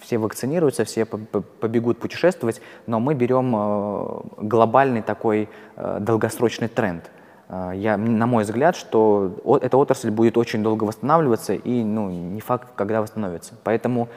[0.04, 7.10] все вакцинируются, все побегут путешествовать, но мы берем глобальный такой долгосрочный тренд.
[7.48, 12.68] Я, на мой взгляд, что эта отрасль будет очень долго восстанавливаться и ну, не факт,
[12.74, 13.54] когда восстановится.
[13.64, 14.08] Поэтому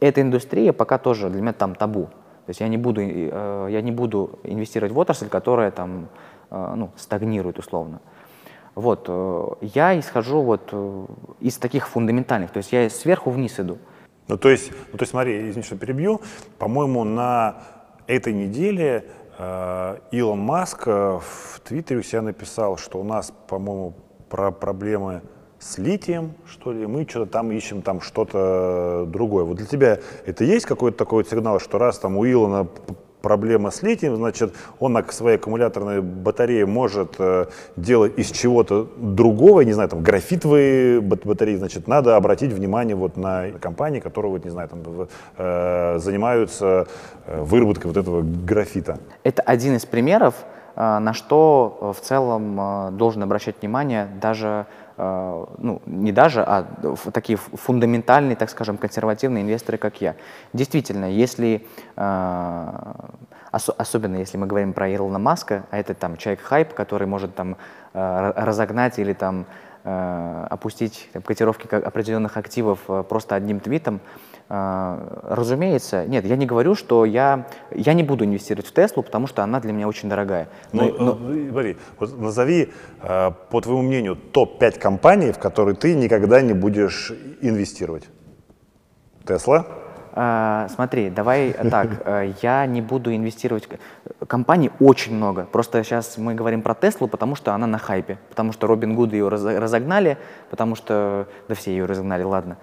[0.00, 2.04] эта индустрия пока тоже для меня там табу.
[2.04, 6.08] То есть я не буду, я не буду инвестировать в отрасль, которая там
[6.50, 8.00] Э, ну, стагнирует условно.
[8.74, 11.06] Вот, э, я исхожу вот э,
[11.40, 13.78] из таких фундаментальных, то есть я сверху вниз иду.
[14.28, 16.20] Ну, то есть, ну, то есть смотри, извини, что перебью,
[16.58, 17.62] по-моему, на
[18.06, 19.04] этой неделе
[19.38, 23.94] э, Илон Маск в Твиттере у себя написал, что у нас, по-моему,
[24.28, 25.22] про проблемы
[25.58, 29.44] с литием, что ли, мы что-то там ищем там что-то другое.
[29.44, 32.68] Вот для тебя это есть какой-то такой сигнал, что раз там у Илона
[33.26, 39.62] проблема с литием, значит, он на своей аккумуляторной батарее может э, делать из чего-то другого,
[39.62, 44.50] не знаю, там, графитовые батареи, значит, надо обратить внимание вот на компании, которые, вот, не
[44.50, 45.08] знаю, там,
[45.38, 46.86] э, занимаются
[47.26, 48.98] э, выработкой вот этого графита.
[49.24, 50.34] Это один из примеров,
[50.76, 54.66] на что в целом должен обращать внимание даже
[54.98, 56.66] ну, не даже, а
[57.12, 60.14] такие фундаментальные, так скажем, консервативные инвесторы, как я.
[60.52, 61.66] Действительно, если,
[63.54, 67.56] особенно если мы говорим про Илона Маска, а это там человек-хайп, который может там
[67.92, 69.44] разогнать или там
[69.86, 74.00] опустить там, котировки определенных активов просто одним твитом,
[74.48, 79.26] а, разумеется, нет, я не говорю, что я, я не буду инвестировать в Теслу, потому
[79.26, 80.48] что она для меня очень дорогая.
[80.72, 81.32] Но, ну, но...
[81.32, 82.72] Э, смотри, вот назови,
[83.02, 88.04] э, по твоему мнению, топ-5 компаний, в которые ты никогда не будешь инвестировать.
[89.26, 89.66] Тесла?
[90.18, 93.68] А, смотри, давай так, э, я не буду инвестировать.
[94.26, 95.44] Компаний очень много.
[95.44, 99.12] Просто сейчас мы говорим про Теслу, потому что она на хайпе, потому что Робин Гуд
[99.12, 100.16] ее разогнали,
[100.48, 102.56] потому что, да все ее разогнали, ладно.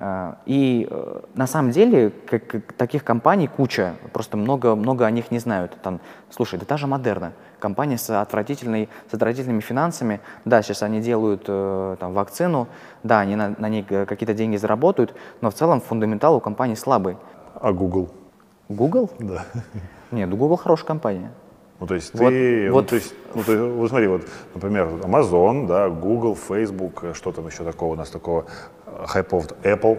[0.00, 5.32] А, И э, на самом деле как- таких компаний куча, просто много, много о них
[5.32, 5.76] не знают.
[5.82, 11.00] Там, слушай, да та же Модерна, компания с, отвратительной, с отвратительными финансами, да, сейчас они
[11.00, 12.68] делают э, там, вакцину,
[13.02, 16.76] да, они на, на ней э, какие-то деньги заработают, но в целом фундаментал у компании
[16.76, 17.16] слабый.
[17.54, 18.08] А Google?
[18.68, 19.10] Google?
[19.18, 19.46] Да.
[20.12, 21.32] Нет, Google хорошая компания.
[21.80, 24.22] Ну, то есть Вот- ты, ну, вот то есть, ну, ты, вот смотри, вот,
[24.54, 28.46] например, Amazon, да, Google, Facebook, э, что там еще такого у нас такого,
[28.86, 29.98] э, хайпов, Apple.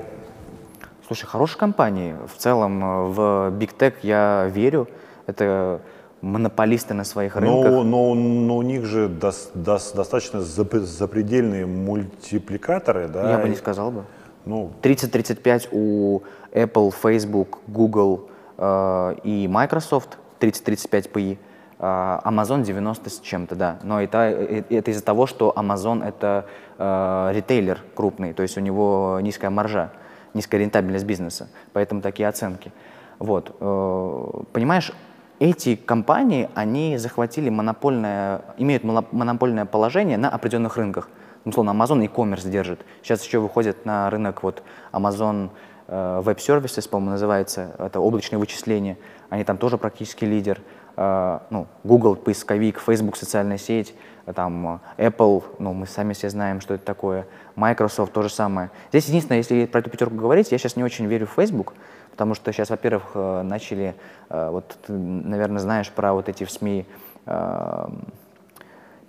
[1.07, 2.15] Слушай, хорошие компании.
[2.27, 3.19] В целом э, в
[3.57, 4.87] Big Tech я верю.
[5.25, 5.79] Это
[6.21, 7.71] монополисты на своих рынках.
[7.71, 13.31] Но, но, но у них же дос- дос- достаточно зап- запредельные мультипликаторы, да?
[13.31, 14.03] Я бы не сказал бы.
[14.45, 21.37] Ну, 30-35 у Apple, Facebook, Google э, и Microsoft, 30-35 PI.
[21.79, 23.79] А Amazon 90 с чем-то, да.
[23.83, 26.45] Но это, э, это из-за того, что Amazon это
[26.77, 29.91] э, ритейлер крупный, то есть у него низкая маржа,
[30.33, 32.71] низкая рентабельность бизнеса, поэтому такие оценки.
[33.17, 33.55] Вот.
[33.59, 34.91] э, Понимаешь,
[35.39, 41.09] эти компании, они захватили монопольное, имеют моно- монопольное положение на определенных рынках.
[41.45, 42.81] Ну, Условно, Amazon e-commerce держит.
[43.01, 44.61] Сейчас еще выходит на рынок вот
[44.91, 45.49] Amazon
[45.87, 48.97] э, Web Services, по-моему, называется, это облачные вычисления.
[49.29, 50.61] Они там тоже практически лидер.
[51.01, 56.29] Э, ну, Google, поисковик, Facebook, социальная сеть, э, там э, Apple, ну, мы сами все
[56.29, 57.25] знаем, что это такое.
[57.55, 58.69] Microsoft то же самое.
[58.89, 61.73] Здесь единственное, если про эту пятерку говорить, я сейчас не очень верю в Facebook,
[62.11, 63.95] потому что сейчас, во-первых, начали,
[64.29, 66.85] вот ты, наверное, знаешь про вот эти в СМИ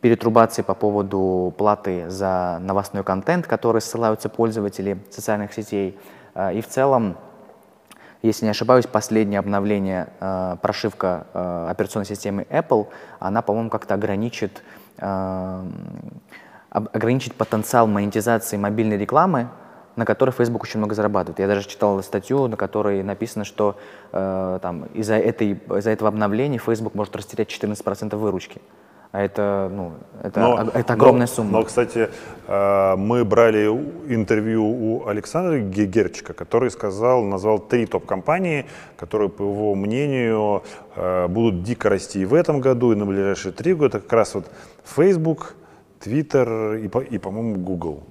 [0.00, 5.98] перетрубации по поводу платы за новостной контент, который ссылаются пользователи социальных сетей.
[6.52, 7.16] И в целом,
[8.22, 14.62] если не ошибаюсь, последнее обновление, э, прошивка э, операционной системы Apple, она, по-моему, как-то ограничит,
[14.98, 15.64] э,
[16.70, 19.48] ограничит потенциал монетизации мобильной рекламы,
[19.96, 21.38] на которой Facebook очень много зарабатывает.
[21.38, 23.76] Я даже читал статью, на которой написано, что
[24.12, 28.60] э, там, из-за, этой, из-за этого обновления Facebook может растерять 14% выручки.
[29.12, 29.92] А это, ну,
[30.22, 31.50] это, Но- это огромная но- сумма.
[31.50, 32.08] Но, кстати,
[32.46, 33.66] э, мы брали
[34.08, 40.62] интервью у Александра Ге- Герчика, который сказал, назвал три топ-компании, которые, по его мнению,
[40.94, 43.98] э, будут дико расти и в этом году, и на ближайшие три года.
[43.98, 44.46] Это как раз вот
[44.84, 45.54] Facebook,
[46.00, 48.04] Twitter и по-моему, Google.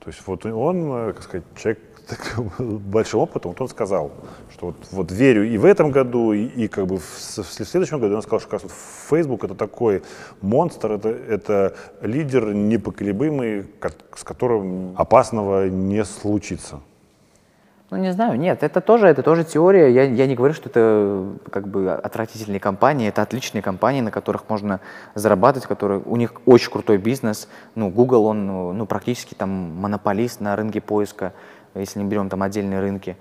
[0.00, 4.10] То есть вот он, э, как сказать, человек с таким большим опытом, вот он сказал,
[4.50, 8.00] что вот, вот верю и в этом году, и, и как бы в, в следующем
[8.00, 8.72] году он сказал, что как раз вот
[9.10, 10.02] Facebook это такой
[10.40, 16.80] монстр, это, это лидер непоколебимый, ко- с которым опасного не случится.
[17.90, 19.88] Ну, не знаю, нет, это тоже, это тоже теория.
[19.88, 24.50] Я, я не говорю, что это как бы отвратительные компании, это отличные компании, на которых
[24.50, 24.80] можно
[25.14, 27.48] зарабатывать, которые, у них очень крутой бизнес.
[27.76, 31.32] Ну, Google, он ну, практически там монополист на рынке поиска,
[31.78, 33.16] если не берем там отдельные рынки.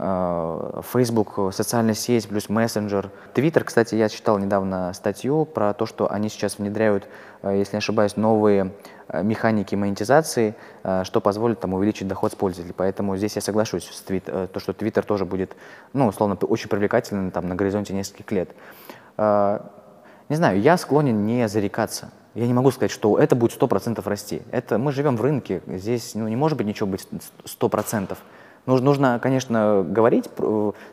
[0.00, 3.10] Э, Facebook, социальная сеть, плюс мессенджер.
[3.34, 7.08] Twitter, кстати, я читал недавно статью про то, что они сейчас внедряют,
[7.42, 8.72] э, если не ошибаюсь, новые
[9.08, 10.54] э, механики монетизации,
[11.02, 12.74] что позволит там увеличить доход с пользователей.
[12.76, 15.56] Поэтому здесь я соглашусь с твит, то, что Twitter тоже будет,
[15.92, 18.50] ну, условно, очень привлекательным там на горизонте нескольких лет.
[19.18, 22.10] Не знаю, я склонен не зарекаться.
[22.34, 24.42] Я не могу сказать, что это будет 100% расти.
[24.50, 27.06] Это мы живем в рынке, здесь ну, не может быть ничего быть
[27.44, 28.16] 100%.
[28.66, 30.26] Нужно, нужно конечно, говорить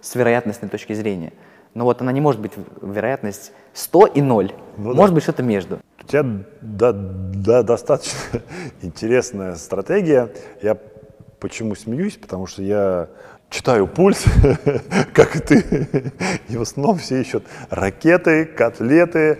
[0.01, 1.33] с вероятностной точки зрения,
[1.73, 4.53] но вот она не может быть вероятность 100 и 0.
[4.77, 4.95] Ну да.
[4.95, 5.79] может быть что-то между.
[6.01, 6.25] У тебя
[6.61, 8.41] да, да, достаточно
[8.81, 10.31] интересная стратегия.
[10.61, 10.77] Я
[11.39, 12.15] почему смеюсь?
[12.15, 13.09] Потому что я
[13.49, 14.25] читаю пульс,
[15.13, 16.11] как и ты.
[16.49, 19.39] И в основном все ищут ракеты, котлеты.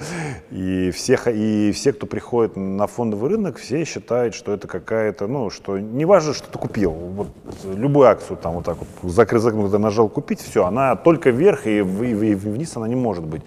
[0.52, 5.28] И все, х- и все, кто приходит на фондовый рынок, все считают, что это какая-то,
[5.28, 6.92] ну, что не важно, что ты купил.
[6.92, 7.28] Вот
[7.66, 11.80] любую акцию там вот так вот закрыть, закрыть, нажал купить, все, она только вверх и,
[11.80, 13.42] и и вниз она не может быть.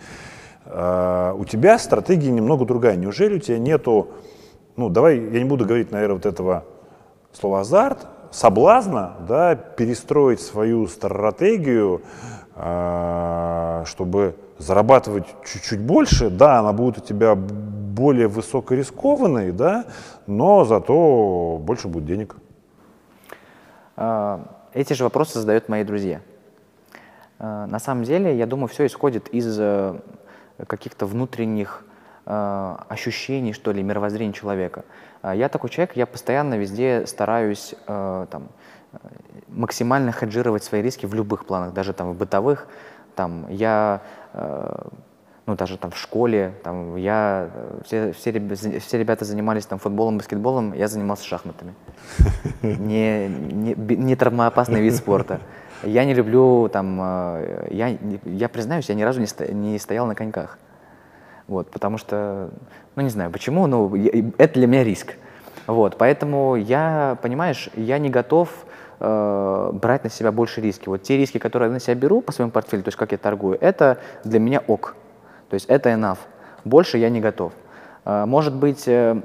[0.66, 2.96] А, у тебя стратегия немного другая.
[2.96, 4.10] Неужели у тебя нету,
[4.76, 6.64] ну давай, я не буду говорить, наверное, вот этого
[7.32, 12.02] слова азарт, соблазна, да, перестроить свою стратегию,
[12.54, 19.86] а, чтобы зарабатывать чуть-чуть больше, да, она будет у тебя более высокорискованной, да,
[20.26, 22.36] но зато больше будет денег.
[23.96, 24.40] А,
[24.74, 26.20] Эти же вопросы задают мои друзья.
[27.38, 29.98] А, На самом деле, я думаю, все исходит из э,
[30.66, 31.84] каких-то внутренних
[32.88, 34.84] ощущений, что ли, мировоззрения человека.
[35.22, 38.48] А Я такой человек, я постоянно везде стараюсь э, там,
[38.92, 38.98] э,
[39.48, 42.68] максимально хеджировать свои риски в любых планах, даже там в бытовых.
[43.14, 44.02] Там, я
[44.34, 44.88] э,
[45.46, 50.18] ну, даже там в школе, там, я, э, все, все, все ребята занимались там футболом,
[50.18, 51.74] баскетболом, я занимался шахматами.
[52.62, 55.40] Не, не, не травмоопасный вид спорта.
[55.82, 60.06] Я не люблю там, э, я, я признаюсь, я ни разу не, сто- не стоял
[60.06, 60.58] на коньках.
[61.48, 62.50] Вот, потому что,
[62.94, 63.90] ну не знаю почему, но
[64.36, 65.14] это для меня риск.
[65.66, 68.50] Вот, поэтому я, понимаешь, я не готов
[69.00, 70.88] э, брать на себя больше риски.
[70.88, 73.18] Вот те риски, которые я на себя беру по своему портфелю, то есть как я
[73.18, 74.94] торгую, это для меня ок.
[75.48, 76.18] То есть это enough.
[76.64, 77.52] Больше я не готов.
[78.04, 79.20] Э, может быть, э,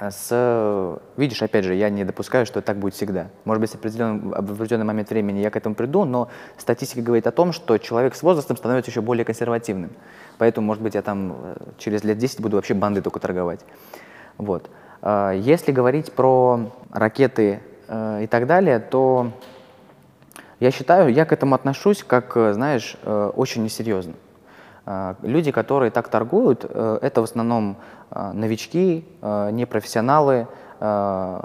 [0.00, 3.28] с, видишь, опять же, я не допускаю, что так будет всегда.
[3.44, 6.28] Может быть, в определенный, в определенный момент времени я к этому приду, но
[6.58, 9.90] статистика говорит о том, что человек с возрастом становится еще более консервативным.
[10.38, 13.60] Поэтому, может быть, я там э, через лет 10 буду вообще банды только торговать.
[14.36, 14.68] Вот.
[15.00, 19.30] А, Если говорить про ракеты э, и так далее, то
[20.58, 24.14] я считаю, я к этому отношусь как, э, знаешь, очень несерьезно.
[24.86, 27.76] А, Люди, которые так торгуют, э, это в основном
[28.10, 30.46] э, новички, э, непрофессионалы.
[30.80, 31.40] э,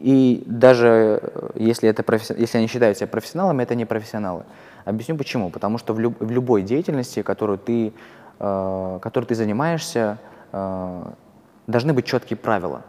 [0.00, 4.42] И даже э, если, это професси- если они считают себя профессионалами, это не профессионалы.
[4.84, 5.50] Объясню почему.
[5.50, 7.92] Потому что в, люб- в любой деятельности, которую ты,
[8.40, 10.18] э, которой ты занимаешься,
[10.52, 11.02] э,
[11.66, 12.82] должны быть четкие правила.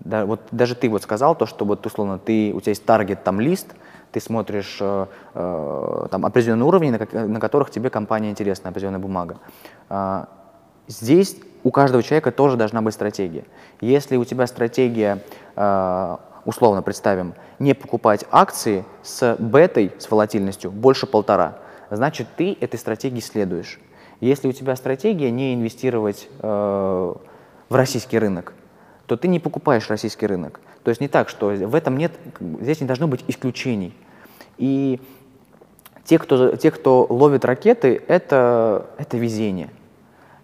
[0.00, 3.24] Да, вот даже ты вот сказал то, что вот условно ты, у тебя есть таргет,
[3.24, 3.74] там лист,
[4.12, 9.38] ты смотришь э, э, там определенные уровни, на, которых тебе компания интересна, определенная бумага.
[9.88, 10.28] А,
[10.86, 13.44] здесь у каждого человека тоже должна быть стратегия.
[13.80, 15.22] Если у тебя стратегия,
[15.54, 21.58] э, условно представим, не покупать акции с бетой, с волатильностью больше полтора,
[21.90, 23.80] значит ты этой стратегии следуешь.
[24.20, 27.18] Если у тебя стратегия не инвестировать в
[27.68, 28.54] российский рынок,
[29.06, 30.60] то ты не покупаешь российский рынок.
[30.86, 32.12] То есть не так, что в этом нет,
[32.60, 33.92] здесь не должно быть исключений.
[34.56, 35.00] И
[36.04, 39.70] те, кто, те, кто ловит ракеты, это, это везение.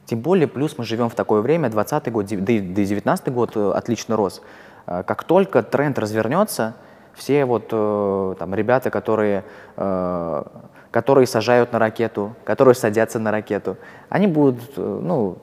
[0.04, 3.70] Тем более, плюс мы живем в такое время, 20 год, да и 19 год э,
[3.70, 4.42] отлично рос.
[4.88, 6.74] Э, Как только тренд развернется,
[7.14, 9.44] все вот э, там ребята, которые,
[9.76, 13.76] которые сажают на ракету, которые садятся на ракету,
[14.08, 15.38] они будут, ну,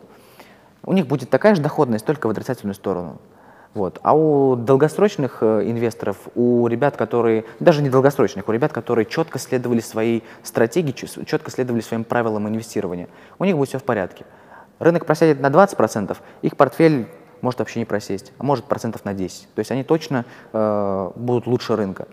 [0.84, 3.18] у них будет такая же доходность, только в отрицательную сторону.
[3.74, 4.00] Вот.
[4.02, 9.38] А у долгосрочных э, инвесторов, у ребят, которые, даже не долгосрочных, у ребят, которые четко
[9.38, 14.26] следовали своей стратегии, четко следовали своим правилам инвестирования, у них будет все в порядке.
[14.80, 17.08] Рынок просядет на 20%, их портфель
[17.42, 19.50] может вообще не просесть, а может процентов на 10.
[19.54, 22.08] То есть они точно э, будут лучше рынка.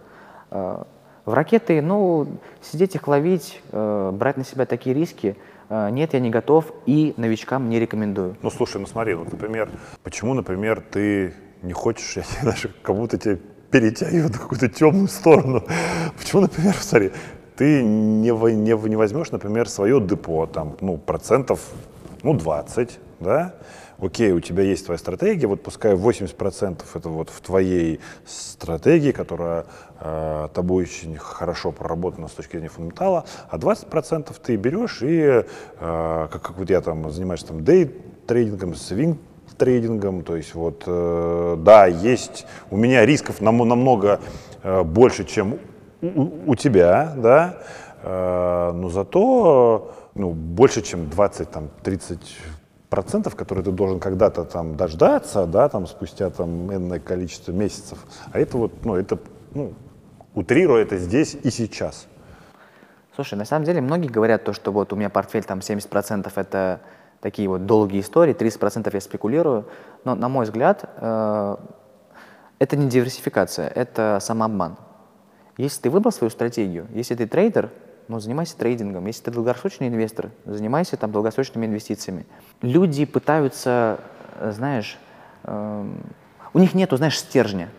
[0.51, 0.85] Э,
[1.25, 5.37] в ракеты, ну, сидеть их ловить, э, брать на себя такие риски,
[5.69, 8.37] э, нет, я не готов и новичкам не рекомендую.
[8.43, 9.69] Ну, слушай, ну смотри, вот, например,
[10.05, 13.39] почему, например, ты не хочешь, я не знаю, как будто тебя
[13.71, 15.65] перетягивают на какую-то темную сторону.
[16.17, 17.13] Почему, например, смотри,
[17.57, 21.61] ты не, не, в- не возьмешь, например, свое депо, там, ну, процентов,
[22.23, 23.55] ну, 20, да?
[23.99, 29.65] Окей, у тебя есть твоя стратегия, вот пускай 80% это вот в твоей стратегии, которая
[29.99, 35.45] э, тобой очень хорошо проработана с точки зрения фундаментала, а 20% ты берешь и, э,
[36.31, 39.19] как, как вот я там занимаюсь там дейт-трейдингом, свинг
[39.57, 44.21] трейдингом, то есть вот, э, да, есть у меня рисков намного
[44.63, 45.59] э, больше, чем
[46.03, 47.59] у, у- у тебя, да,
[48.03, 52.39] э, но зато ну, больше, чем 20, там, 30
[52.89, 57.99] процентов, которые ты должен когда-то там дождаться, да, там спустя там энное количество месяцев.
[58.33, 59.19] А это вот, ну, это,
[59.55, 59.75] ну,
[60.35, 62.07] утрируя это здесь и сейчас.
[63.15, 66.81] Слушай, на самом деле многие говорят то, что вот у меня портфель там 70% это
[67.27, 69.65] такие вот долгие истории, 30% я спекулирую.
[70.05, 71.57] Но, на мой взгляд, э,
[72.61, 74.77] это не диверсификация, это самообман.
[75.57, 77.71] Если ты выбрал свою стратегию, если ты трейдер,
[78.07, 79.07] ну, занимайся трейдингом.
[79.07, 82.27] Если ты долгосрочный инвестор, занимайся там долгосрочными инвестициями.
[82.63, 83.99] Люди пытаются,
[84.39, 84.97] э, знаешь,
[85.43, 85.99] эм,
[86.55, 87.71] у них нету, знаешь, стержня.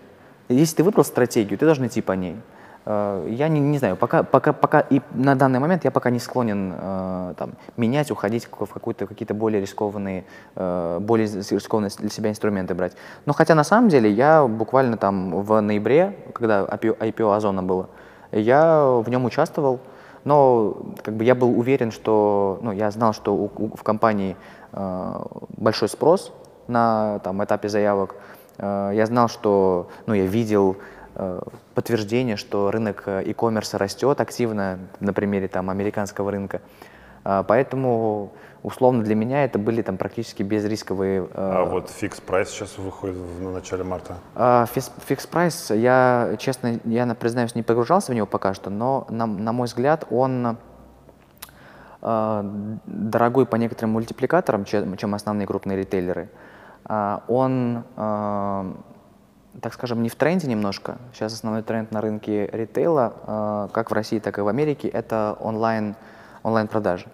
[0.50, 2.36] Если ты выбрал стратегию, ты должен идти по ней.
[2.90, 6.20] Э, Я не, не знаю, пока, пока, пока и на данный момент я пока не
[6.20, 10.24] склонен э, там, менять, уходить в ка- в какую-то, какие-то более рискованные,
[10.56, 12.94] э, более рискованные для себя инструменты брать.
[13.26, 17.88] Но хотя на самом деле я буквально там в ноябре, когда IPO, IPO Озона было,
[18.32, 19.80] я в нем участвовал,
[20.24, 24.36] но как бы я был уверен, что, ну, я знал, что у- у- в компании
[24.72, 25.14] э,
[25.58, 26.32] большой спрос
[26.68, 28.16] на там, этапе заявок.
[28.58, 30.78] Э, я знал, что, ну, я видел
[31.74, 36.62] подтверждение, что рынок э, e-commerce растет активно на примере там, американского рынка.
[37.24, 38.32] А, Поэтому,
[38.64, 43.16] условно, для меня это были там практически безрисковые э, А вот Fix Price сейчас выходит
[43.16, 44.16] в на начале марта.
[44.36, 48.70] а, фис- Fix Price, я, честно, я на- признаюсь, не погружался в него пока что,
[48.70, 50.58] но, на, на мой взгляд, он
[52.02, 52.44] э,
[52.86, 56.30] дорогой по некоторым мультипликаторам, чем, чем основные крупные ритейлеры.
[56.88, 58.74] Э, он, э,
[59.62, 60.98] так скажем, не в тренде немножко.
[61.14, 65.38] Сейчас основной тренд на рынке ритейла, э, как в России, так и в Америке, это
[65.40, 65.96] онлайн,
[66.44, 67.08] онлайн-продажи.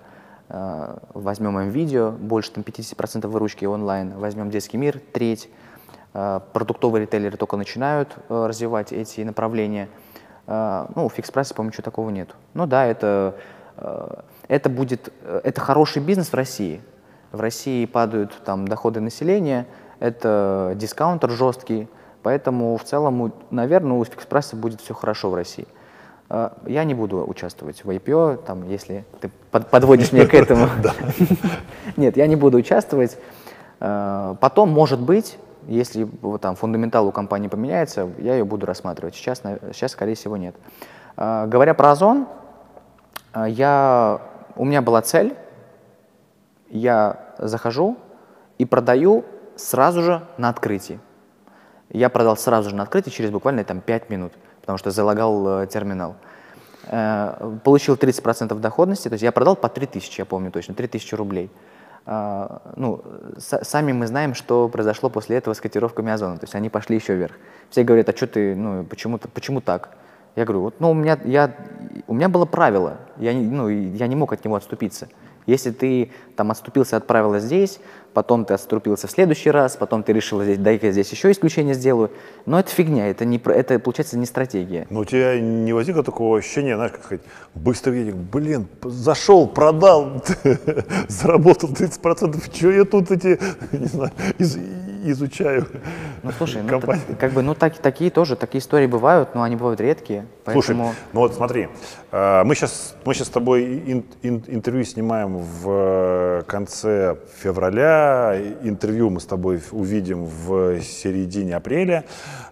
[0.50, 5.50] Э, возьмем им видео, больше там, 50% выручки онлайн, возьмем детский мир, треть.
[6.14, 9.89] Э, продуктовые ритейлеры только начинают развивать эти направления.
[10.46, 12.36] Ну, в фикс-прайсе, по-моему, ничего такого нет.
[12.54, 13.38] Ну да, это,
[14.50, 16.82] это будет, это хороший бизнес в России.
[17.32, 19.68] В России падают там доходы населения,
[20.02, 21.88] это дискаунтер жесткий,
[22.24, 25.68] поэтому в целом, наверное, у фикс-прайса будет все хорошо в России.
[26.30, 30.68] Э, Я не буду участвовать в IPO, там, если ты под- подводишь меня к этому.
[31.98, 33.18] Нет, я не буду участвовать.
[33.80, 36.08] Э, Потом, может быть, если
[36.42, 39.16] там фундаментал у компании поменяется, я ее буду рассматривать.
[39.16, 39.42] Сейчас,
[39.74, 40.56] сейчас скорее всего, нет.
[41.18, 42.28] Э, Говоря про Озон,
[43.36, 44.22] я,
[44.56, 45.36] у меня была цель,
[46.70, 47.98] я захожу
[48.58, 51.00] и продаю сразу же на открытии.
[51.90, 55.68] Я продал сразу же на открытии через буквально там 5 минут, потому что залагал э,
[55.68, 56.16] терминал.
[56.88, 61.50] Э, получил 30% доходности, то есть я продал по 3000, я помню точно, 3000 рублей.
[62.06, 63.02] А, ну,
[63.38, 67.16] сами мы знаем, что произошло после этого с котировками Озона, то есть они пошли еще
[67.16, 67.36] вверх.
[67.70, 69.92] Все говорят, а что ты, ну, почему, почему так?
[70.36, 71.56] Я говорю, вот, ну, у меня, я,
[72.08, 75.08] у меня было правило, я ну, я не мог от него отступиться.
[75.46, 77.80] Если ты там отступился от правила здесь,
[78.14, 81.74] потом ты отступился в следующий раз, потом ты решил здесь, дай-ка я здесь еще исключение
[81.74, 82.11] сделаю,
[82.45, 84.88] но это фигня, это, не, это получается не стратегия.
[84.89, 87.22] Но у тебя не возникло такого ощущения, знаешь, как сказать,
[87.55, 90.24] быстро едет, блин, зашел, продал,
[91.07, 93.39] заработал 30%, что я тут эти,
[93.72, 94.57] не знаю, из-
[95.05, 95.68] изучаю
[96.24, 99.57] Ну, слушай, ну, так- как бы, ну, так, такие тоже, такие истории бывают, но они
[99.57, 100.93] бывают редкие, Слушай, поэтому...
[101.11, 101.68] ну вот смотри,
[102.11, 108.03] э, мы сейчас, мы сейчас с тобой ин- ин- интервью снимаем в э, конце февраля,
[108.64, 112.06] интервью мы с тобой увидим в середине апреля.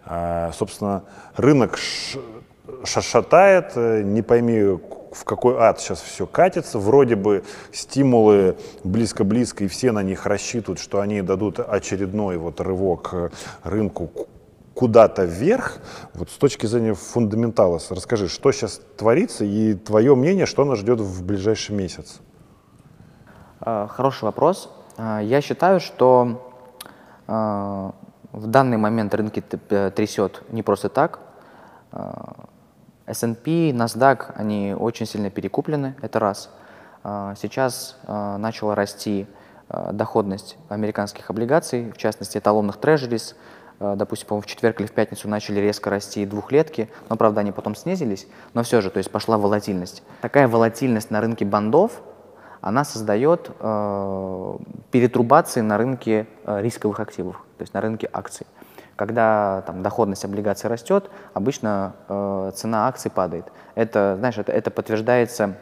[0.05, 1.03] Э, Собственно,
[1.35, 1.77] рынок
[2.83, 4.77] шатает, э, не пойми,
[5.11, 6.79] в какой ад сейчас все катится.
[6.79, 13.09] Вроде бы стимулы близко-близко, и все на них рассчитывают, что они дадут очередной вот рывок
[13.13, 13.29] э,
[13.63, 14.11] рынку
[14.73, 15.79] куда-то вверх.
[16.13, 20.99] Вот с точки зрения фундаментала, расскажи, что сейчас творится и твое мнение, что нас ждет
[21.01, 22.19] в ближайший месяц?
[23.59, 24.69] Э, Хороший вопрос.
[24.97, 26.41] Э, Я считаю, что
[27.27, 27.31] э,
[28.31, 31.19] в данный момент рынки трясет не просто так.
[33.05, 36.49] S&P, NASDAQ, они очень сильно перекуплены, это раз.
[37.03, 39.27] Сейчас начала расти
[39.91, 43.35] доходность американских облигаций, в частности эталонных трежерис.
[43.79, 47.75] Допустим, по-моему, в четверг или в пятницу начали резко расти двухлетки, но, правда, они потом
[47.75, 50.03] снизились, но все же, то есть пошла волатильность.
[50.21, 52.01] Такая волатильность на рынке бандов,
[52.61, 54.57] она создает э,
[54.91, 58.47] перетрубации на рынке э, рисковых активов, то есть на рынке акций.
[58.95, 63.51] Когда там, доходность облигаций растет, обычно э, цена акций падает.
[63.75, 65.55] Это, знаешь, это, это подтверждается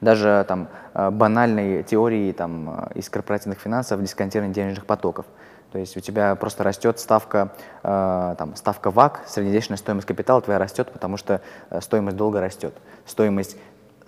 [0.00, 5.26] даже там, э, банальной теорией там, э, из корпоративных финансов дисконтирования денежных потоков.
[5.72, 10.58] То есть у тебя просто растет ставка, э, там, ставка ВАК, среднедесятичная стоимость капитала твоя
[10.58, 11.40] растет, потому что
[11.80, 12.74] стоимость долга растет.
[13.06, 13.56] Стоимость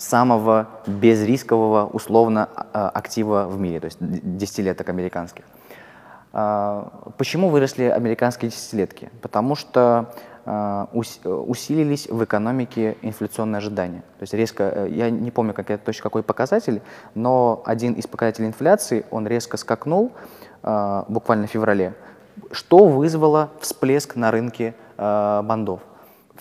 [0.03, 5.44] самого безрискового условно э, актива в мире, то есть десятилеток американских.
[6.32, 9.11] А, Почему выросли американские десятилетки?
[9.20, 10.12] Потому что
[10.44, 14.00] а, ус- усилились в экономике инфляционные ожидания.
[14.18, 16.82] То есть резко, э, я не помню как точно какой показатель,
[17.14, 20.11] но один из показателей инфляции, он резко скакнул
[20.62, 21.94] а, буквально в феврале,
[22.50, 25.80] что вызвало всплеск на рынке а, бандов.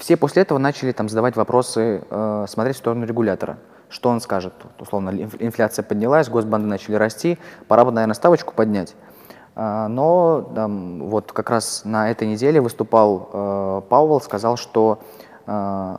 [0.02, 3.60] Все после этого начали там задавать вопросы, э, смотреть в сторону регулятора.
[3.88, 4.52] Что он скажет?
[4.64, 7.38] Вот, Условно, инф- инфляция поднялась, госбанды начали расти,
[7.68, 8.96] пора бы, наверное, ставочку поднять.
[9.54, 15.04] А, Но там, вот как раз на этой неделе выступал э, Пауэлл, сказал, что
[15.46, 15.96] э,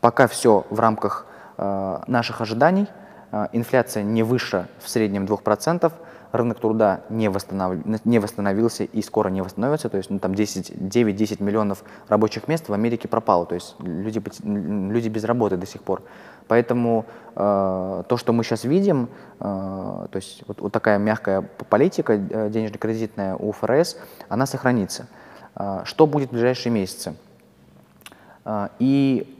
[0.00, 1.26] пока все в рамках
[1.58, 2.86] э, наших ожиданий,
[3.32, 5.92] э, инфляция не выше в среднем 2%,
[6.32, 7.84] рынок труда не, восстанов...
[8.04, 12.68] не восстановился и скоро не восстановится, то есть ну, там 10, 9-10 миллионов рабочих мест
[12.68, 16.02] в Америке пропало, то есть люди, люди без работы до сих пор.
[16.48, 19.08] Поэтому э, то, что мы сейчас видим,
[19.38, 23.96] э, то есть вот, вот такая мягкая политика э, денежно-кредитная у ФРС,
[24.28, 25.06] она сохранится.
[25.54, 27.14] Э, что будет в ближайшие месяцы?
[28.44, 29.38] Э, и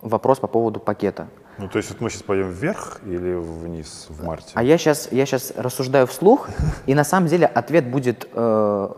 [0.00, 1.28] вопрос по поводу пакета.
[1.58, 4.52] Ну, то есть вот мы сейчас пойдем вверх или вниз в марте?
[4.54, 6.48] А я сейчас, я сейчас рассуждаю вслух,
[6.86, 8.88] и на самом деле ответ будет э,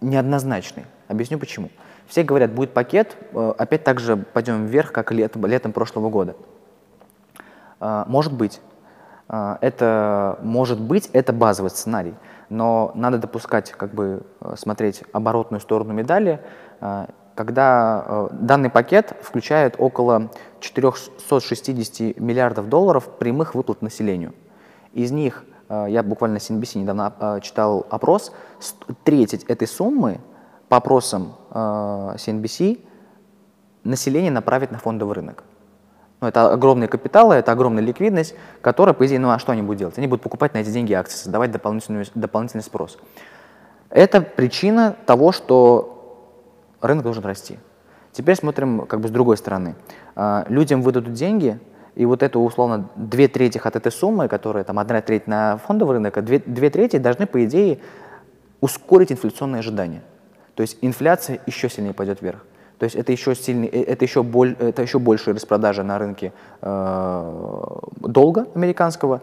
[0.00, 0.84] неоднозначный.
[1.08, 1.70] Объясню почему.
[2.06, 6.36] Все говорят, будет пакет, э, опять так же пойдем вверх, как летом, летом прошлого года.
[7.80, 8.60] Э, может быть.
[9.28, 12.14] А, это может быть, это базовый сценарий.
[12.50, 16.40] Но надо допускать, как бы э, смотреть оборотную сторону медали,
[16.80, 20.30] а, когда э, данный пакет включает около
[20.60, 24.34] 460 миллиардов долларов прямых выплат населению.
[24.92, 28.32] Из них, э, я буквально на CNBC недавно читал опрос,
[29.04, 30.20] треть этой суммы
[30.68, 32.80] по опросам CNBC
[33.84, 35.44] население направит на фондовый рынок.
[36.20, 39.78] Ну, это огромные капиталы, это огромная ликвидность, которая, по идее, ну а что они будут
[39.78, 39.98] делать?
[39.98, 42.98] Они будут покупать на эти деньги акции, создавать дополнительный, дополнительный спрос.
[43.90, 45.93] Это причина того, что
[46.86, 47.58] рынок должен расти.
[48.12, 49.74] Теперь смотрим как бы с другой стороны.
[50.14, 51.58] А, людям выдадут деньги,
[51.96, 55.96] и вот это условно две трети от этой суммы, которая там одна треть на фондовый
[55.96, 57.78] рынок, а две, две трети должны, по идее,
[58.60, 60.02] ускорить инфляционные ожидания.
[60.54, 62.44] То есть инфляция еще сильнее пойдет вверх.
[62.78, 66.32] То есть это еще, сильный, э, это еще, боль, это еще больше распродажа на рынке
[66.60, 69.22] э, долга американского,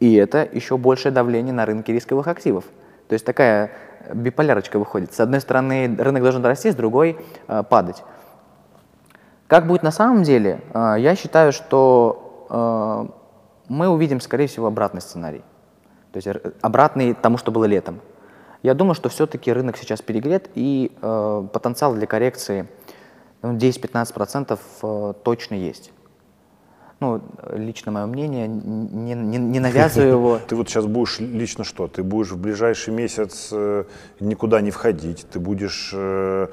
[0.00, 2.64] и это еще большее давление на рынке рисковых активов.
[3.08, 3.70] То есть такая
[4.14, 5.12] биполярочка выходит.
[5.12, 8.02] С одной стороны, рынок должен расти, с другой э, падать.
[9.46, 10.60] Как будет на самом деле?
[10.74, 13.12] Э, я считаю, что э,
[13.68, 15.42] мы увидим, скорее всего, обратный сценарий.
[16.12, 16.28] То есть
[16.60, 18.00] обратный тому, что было летом.
[18.62, 22.68] Я думаю, что все-таки рынок сейчас перегрет, и потенциал для коррекции
[23.42, 25.92] ну, 10-15% э, точно есть.
[27.02, 30.38] Ну, лично мое мнение, не, не, не навязываю его.
[30.46, 31.88] Ты вот сейчас будешь лично что?
[31.88, 33.86] Ты будешь в ближайший месяц э,
[34.20, 36.46] никуда не входить, ты будешь э,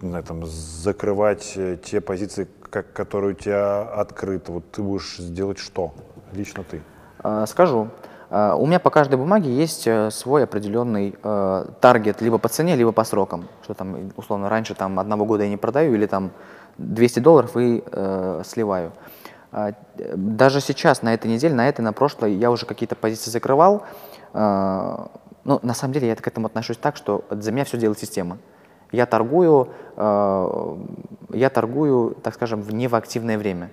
[0.00, 4.52] на этом, закрывать э, те позиции, как, которые у тебя открыты.
[4.52, 5.92] Вот ты будешь сделать что?
[6.32, 6.80] Лично ты.
[7.24, 7.88] Э, скажу.
[8.30, 12.92] Э, у меня по каждой бумаге есть свой определенный э, таргет либо по цене, либо
[12.92, 13.48] по срокам.
[13.64, 16.30] Что там, условно, раньше там одного года я не продаю или там
[16.78, 18.92] 200 долларов и э, сливаю.
[19.52, 23.82] Э, даже сейчас, на этой неделе, на этой, на прошлой, я уже какие-то позиции закрывал.
[24.34, 25.06] Э,
[25.44, 28.38] ну, на самом деле, я к этому отношусь так, что за меня все делает система.
[28.92, 30.76] Я торгую, э,
[31.32, 33.70] я торгую, так скажем, не в активное время.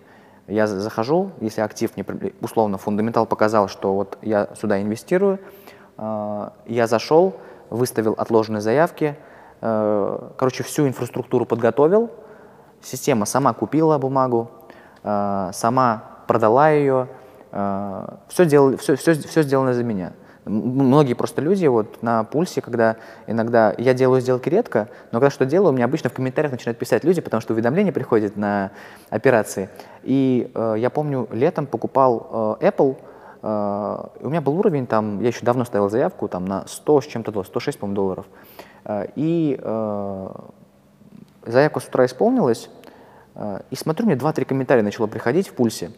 [0.47, 2.05] Я захожу, если актив, не,
[2.39, 5.39] условно, фундаментал показал, что вот я сюда инвестирую,
[5.97, 7.33] я зашел,
[7.71, 9.15] выставил отложенные заявки,
[9.59, 12.11] короче, всю инфраструктуру подготовил,
[12.79, 14.51] система сама купила бумагу,
[15.05, 17.07] сама продала ее,
[17.51, 20.13] все, делали, все, все, все сделано за меня.
[20.45, 25.45] Многие просто люди вот на пульсе, когда иногда я делаю сделки редко, но когда что
[25.45, 28.71] делаю, мне обычно в комментариях начинают писать люди, потому что уведомления приходят на
[29.09, 29.69] операции.
[30.03, 32.95] И э, я помню, летом покупал э, Apple,
[33.41, 37.05] э, у меня был уровень там, я еще давно ставил заявку там на 100 с
[37.07, 38.27] чем-то, 106, по долларов.
[38.83, 40.29] Э, и э,
[41.47, 42.84] заявка с утра исполнилась, э,
[43.69, 45.91] и смотрю, мне 2-3 комментария начало приходить в пульсе.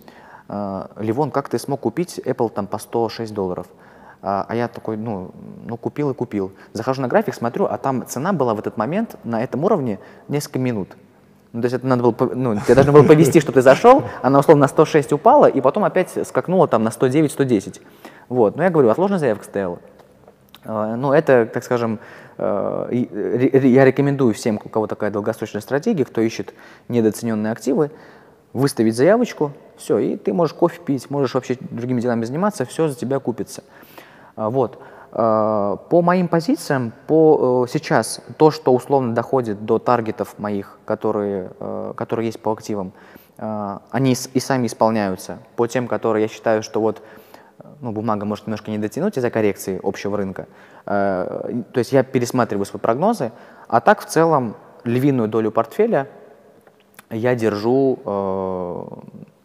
[0.50, 3.68] Э, Ливон, как ты смог купить Apple там по 106 долларов?
[4.22, 5.32] А, а я такой, ну,
[5.66, 6.52] ну, купил и купил.
[6.74, 10.60] Захожу на график, смотрю, а там цена была в этот момент на этом уровне несколько
[10.60, 10.90] минут.
[11.54, 14.40] Ну, то есть это надо было, ну, тебе должно было повести, что ты зашел, она
[14.40, 17.82] условно на 106 упала, и потом опять скакнула там на 109-110.
[18.30, 19.80] Вот, но я говорю, отложенная заявка стояла.
[20.66, 22.00] А, ну, это, так скажем,
[22.38, 26.54] я рекомендую всем, у кого такая долгосрочная стратегия, кто ищет
[26.88, 27.92] недооцененные активы,
[28.54, 32.96] выставить заявочку, все, и ты можешь кофе пить, можешь вообще другими делами заниматься, все за
[32.96, 33.64] тебя купится.
[34.36, 34.80] А, вот.
[35.12, 41.52] А, по моим позициям, по э, сейчас то, что условно доходит до таргетов моих, которые,
[41.60, 42.94] э, которые есть по активам,
[43.40, 45.38] они и сами исполняются.
[45.58, 47.04] По тем, которые я считаю, что вот
[47.82, 50.48] ну, бумага может немножко не дотянуть из-за коррекции общего рынка.
[50.88, 53.32] То есть я пересматриваю свои прогнозы,
[53.68, 56.08] а так в целом львиную долю портфеля
[57.10, 58.86] я держу, э,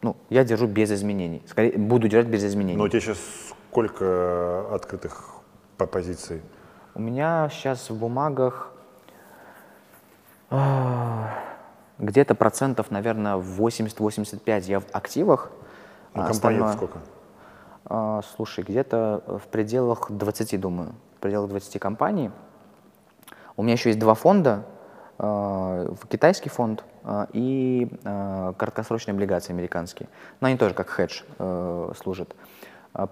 [0.03, 1.43] ну, я держу без изменений.
[1.47, 2.78] Скорее, буду держать без изменений.
[2.78, 3.18] Но у тебя сейчас
[3.72, 5.30] Сколько открытых
[5.78, 6.43] по позиции?
[6.95, 8.70] У меня сейчас в бумагах
[10.51, 11.30] а,
[11.99, 15.51] где-то процентов, наверное, 80-85 я в активах.
[16.12, 16.99] А, а компания сколько?
[18.36, 20.93] Слушай, где-то в пределах 20, думаю.
[21.23, 22.33] Пределах 20 компаний.
[23.57, 24.64] У меня еще есть два фонда.
[26.09, 26.85] Китайский фонд
[27.33, 27.89] и
[28.59, 30.09] краткосрочные облигации американские.
[30.41, 32.35] Но они тоже как хедж э, служат.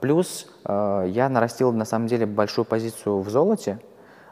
[0.01, 3.79] Плюс я нарастил на самом деле большую позицию в золоте,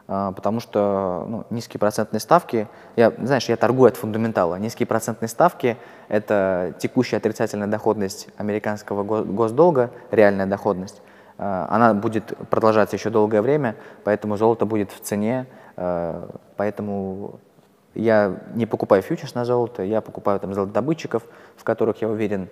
[0.05, 4.57] потому что ну, низкие процентные ставки, я, знаешь, я торгую от фундаментала.
[4.57, 5.77] Низкие процентные ставки–
[6.07, 11.01] это текущая отрицательная доходность американского госдолга, реальная доходность.
[11.39, 15.47] Она будет продолжаться еще долгое время, поэтому золото будет в цене,
[16.57, 17.39] поэтому
[17.95, 21.23] я не покупаю фьючерс на золото, я покупаю там золотодобытчиков,
[21.55, 22.49] в которых я уверен,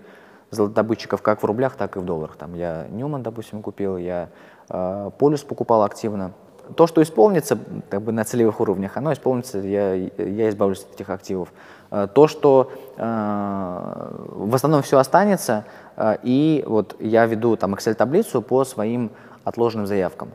[0.52, 2.38] золотодобытчиков как в рублях, так и в долларах.
[2.38, 4.30] Там я Ньюман, допустим, купил, я
[4.70, 6.32] э, Полюс покупал активно.
[6.76, 7.58] То, что исполнится
[7.90, 11.50] как бы на целевых уровнях, оно исполнится, я, я избавлюсь от этих активов.
[11.92, 15.87] Э, то, что э, в основном все останется, э,
[16.24, 19.12] и вот я веду там Excel-таблицу по своим
[19.44, 20.30] отложенным заявкам.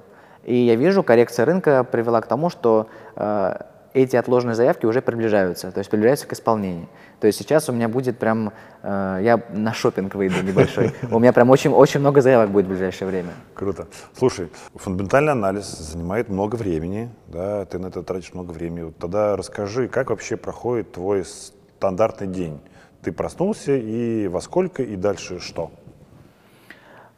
[0.44, 3.54] И я вижу, коррекция рынка привела к тому, что э,
[3.94, 6.88] эти отложенные заявки уже приближаются, то есть приближаются к исполнению.
[7.20, 8.52] То есть сейчас у меня будет прям,
[8.82, 12.68] э, я на шопинг выйду небольшой, у меня прям очень, очень много заявок будет в
[12.70, 13.30] ближайшее время.
[13.54, 13.86] Круто.
[14.16, 18.82] Слушай, фундаментальный анализ занимает много времени, да, ты на это тратишь много времени.
[18.84, 22.60] Вот тогда расскажи, как вообще проходит твой стандартный день?
[23.03, 25.72] Ты проснулся и во сколько, и дальше что?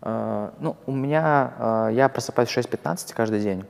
[0.01, 3.65] Э, ну, у меня, э, я просыпаюсь в 6.15 каждый день.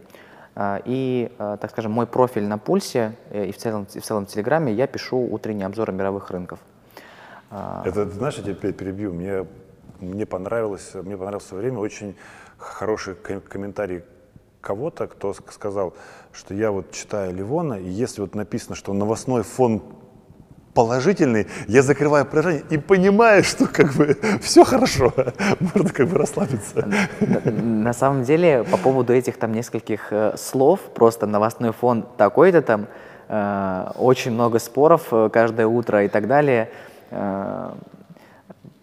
[0.55, 4.29] Э, и, так скажем, мой профиль на пульсе и в целом, и в целом в
[4.29, 6.61] Телеграме я пишу утренние обзоры мировых рынков.
[7.51, 9.13] Это, знаешь, я тебя перебью.
[9.13, 9.47] Мне,
[10.01, 12.17] мне, понравилось, мне понравилось в свое время очень
[12.59, 14.03] хороший комментарий
[14.61, 15.95] кого-то, кто сказал,
[16.33, 19.83] что я вот читаю Ливона, и если вот написано, что новостной фон
[20.75, 25.13] положительный, я закрываю приложение и понимаю, что как бы все хорошо,
[25.75, 26.87] можно как бы расслабиться.
[27.31, 32.87] На самом деле, по поводу этих там нескольких э, слов, просто новостной фон такой-то там,
[33.29, 36.71] э, очень много споров э, каждое утро и так далее.
[37.11, 37.73] Э,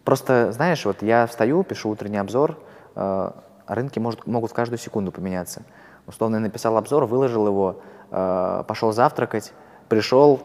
[0.06, 2.58] просто, знаешь, вот я встаю, пишу утренний обзор,
[2.96, 3.32] э,
[3.68, 5.64] рынки может, могут в каждую секунду поменяться.
[6.08, 7.82] Условно, я написал обзор, выложил его,
[8.12, 9.54] э, пошел завтракать,
[9.90, 10.42] пришел,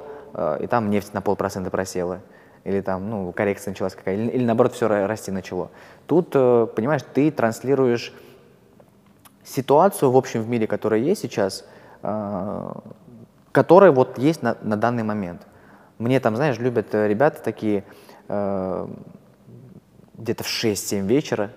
[0.61, 2.21] и там нефть на полпроцента просела,
[2.65, 5.71] или там, ну, коррекция началась какая или, или наоборот все расти начало.
[6.07, 8.13] Тут, э, понимаешь, ты транслируешь
[9.45, 11.65] ситуацию, в общем, в мире, которая есть сейчас,
[12.03, 12.73] э,
[13.53, 15.43] которая вот есть на, на данный момент.
[15.99, 17.83] Мне там, знаешь, любят ребята такие,
[18.29, 18.85] где-то
[20.45, 21.53] в 6-7 вечера,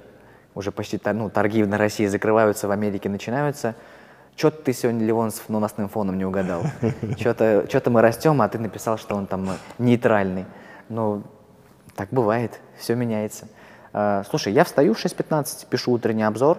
[0.55, 3.75] уже почти ну, торги на России закрываются, в Америке начинаются–
[4.39, 6.61] что-то ты сегодня, Ливон, с новостным фоном не угадал.
[7.19, 10.45] Что-то что мы растем, а ты написал, что он там нейтральный.
[10.87, 11.23] Ну,
[11.95, 13.49] так бывает, все меняется.
[13.91, 16.57] А, слушай, я встаю в 6.15, пишу утренний обзор,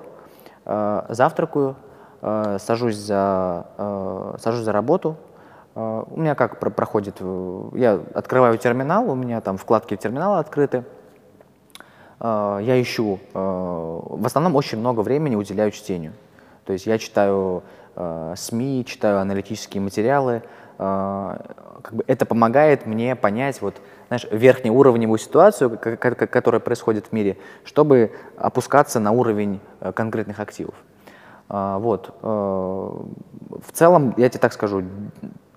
[0.67, 1.75] а, завтракаю,
[2.21, 3.67] а, сажусь за,
[4.39, 5.17] сажусь за работу.
[5.75, 7.23] У меня как проходит,
[7.73, 10.85] я открываю терминал, у меня там вкладки терминала открыты.
[12.21, 16.13] Я ищу, в основном очень много времени уделяю чтению.
[16.65, 17.63] То есть я читаю
[17.97, 20.43] э, СМИ, читаю аналитические материалы.
[20.79, 21.37] Э,
[21.83, 28.13] как бы это помогает мне понять вот, знаешь, верхнеуровневую ситуацию, которая происходит в мире, чтобы
[28.37, 30.75] опускаться на уровень э, конкретных активов.
[31.49, 32.15] Э, вот.
[32.23, 34.85] Э, в целом, я тебе так скажу,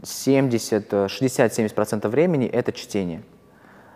[0.04, 3.24] 70, 60-70% времени это чтение.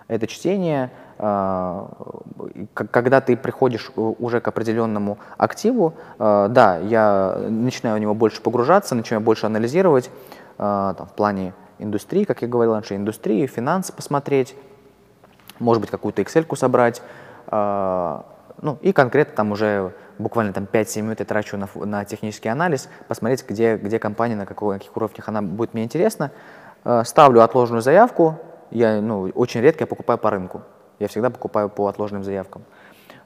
[0.08, 8.14] Это чтение, когда ты приходишь уже к определенному активу, а, да, я начинаю в него
[8.14, 10.12] больше погружаться, начинаю больше анализировать
[10.58, 14.56] а, там, в плане индустрии, как я говорил раньше, индустрии, финансы посмотреть,
[15.60, 17.02] может быть, какую-то Excel собрать,
[17.50, 22.90] ну и конкретно там уже буквально там 5-7 минут я трачу на, на технический анализ,
[23.08, 26.32] посмотреть, где, где компания, на, какой, на каких уровнях она будет мне интересна.
[27.04, 28.40] Ставлю отложенную заявку,
[28.72, 30.64] я ну, очень редко я покупаю по рынку.
[31.00, 32.64] Я всегда покупаю по отложенным заявкам.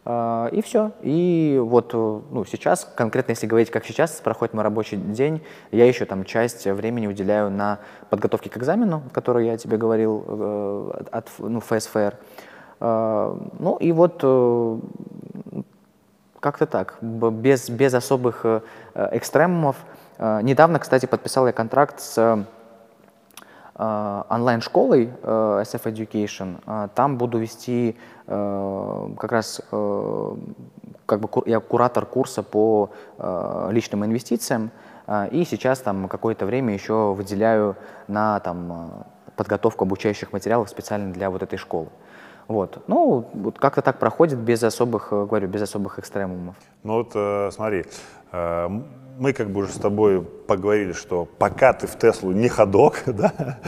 [0.04, 0.92] А, и все.
[1.02, 5.42] И вот ну, сейчас, конкретно если говорить, как сейчас проходит мой рабочий день,
[5.72, 10.92] я еще там часть времени уделяю на подготовке к экзамену, который я тебе говорил э,
[11.12, 12.16] от ну, ФСФР.
[12.80, 14.80] А, ну и вот э,
[16.40, 18.62] как-то так, без, без особых э,
[19.12, 19.76] экстремумов.
[20.20, 22.44] Недавно, кстати, подписал я контракт с Э,
[23.76, 26.62] онлайн-школой э, SF Education.
[26.66, 27.96] Э, там буду вести
[28.28, 29.62] как раз
[31.06, 32.92] как бы я куратор курса по
[33.70, 34.72] личным инвестициям,
[35.32, 37.76] и сейчас там какое-то время еще выделяю
[38.08, 39.04] на там,
[39.36, 41.90] подготовку обучающих материалов специально для вот этой школы.
[42.48, 42.84] Вот.
[42.88, 46.56] Ну, вот как-то так проходит без особых, говорю, без особых экстремумов.
[46.84, 47.84] Ну вот э, смотри, э,
[48.32, 53.60] мы как бы уже с тобой поговорили, что пока ты в Теслу не ходок, да?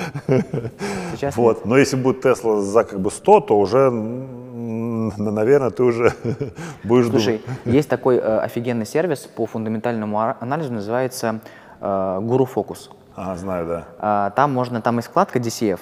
[1.11, 1.57] Сейчас вот.
[1.57, 1.65] нет.
[1.65, 6.13] Но если будет Тесла за как бы 100, то уже, наверное, ты уже
[6.83, 7.59] будешь Слушай, думать.
[7.65, 11.39] есть такой э, офигенный сервис по фундаментальному анализу, называется
[11.79, 12.89] э, Guru Focus.
[13.15, 13.83] Ага, знаю, да.
[13.99, 15.79] А, там можно, там есть вкладка DCF,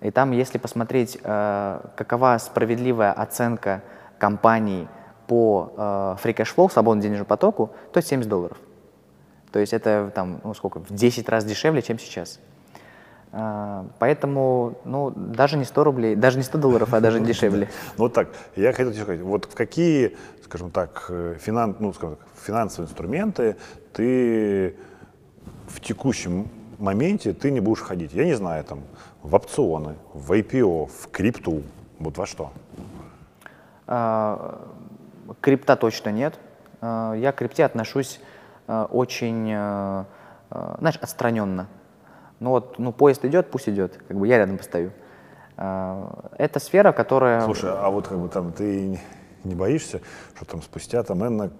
[0.00, 3.82] и там, если посмотреть, э, какова справедливая оценка
[4.18, 4.88] компаний
[5.26, 5.80] по э,
[6.22, 8.58] free cash flow, свободному денежному потоку, то 70 долларов.
[9.52, 12.40] То есть это там, ну сколько, в 10 раз дешевле, чем сейчас.
[13.32, 17.68] А, Поэтому, ну, даже не 100 рублей, даже не 100 долларов, а даже дешевле.
[17.98, 21.92] Ну вот так, я хотел тебе сказать, вот в какие, скажем так, э, финан, ну,
[21.92, 23.56] скажем так, финансовые инструменты
[23.92, 24.76] ты
[25.68, 26.48] в текущем
[26.78, 28.12] моменте ты не будешь ходить?
[28.12, 28.80] Я не знаю, там,
[29.22, 31.62] в опционы, в IPO, в крипту,
[31.98, 32.52] вот во что?
[33.86, 34.60] А,
[35.40, 36.38] Крипта точно нет.
[36.80, 38.20] А, Я к крипте отношусь
[38.66, 40.06] а, очень, а,
[40.78, 41.68] знаешь, отстраненно.
[42.40, 44.92] Ну вот, ну поезд идет, пусть идет, как бы я рядом постою.
[45.56, 47.40] Это сфера, которая...
[47.40, 49.00] Слушай, а вот как бы там ты
[49.42, 50.02] не боишься,
[50.34, 51.50] что там спустя там энное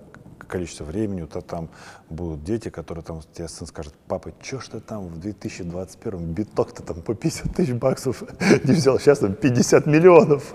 [0.47, 1.68] количество времени тебя там
[2.09, 6.82] будут дети, которые там тебе сын скажет, папа, что ж ты там в 2021 биток-то
[6.82, 8.22] там по 50 тысяч баксов
[8.64, 10.55] не взял, сейчас там 50 миллионов.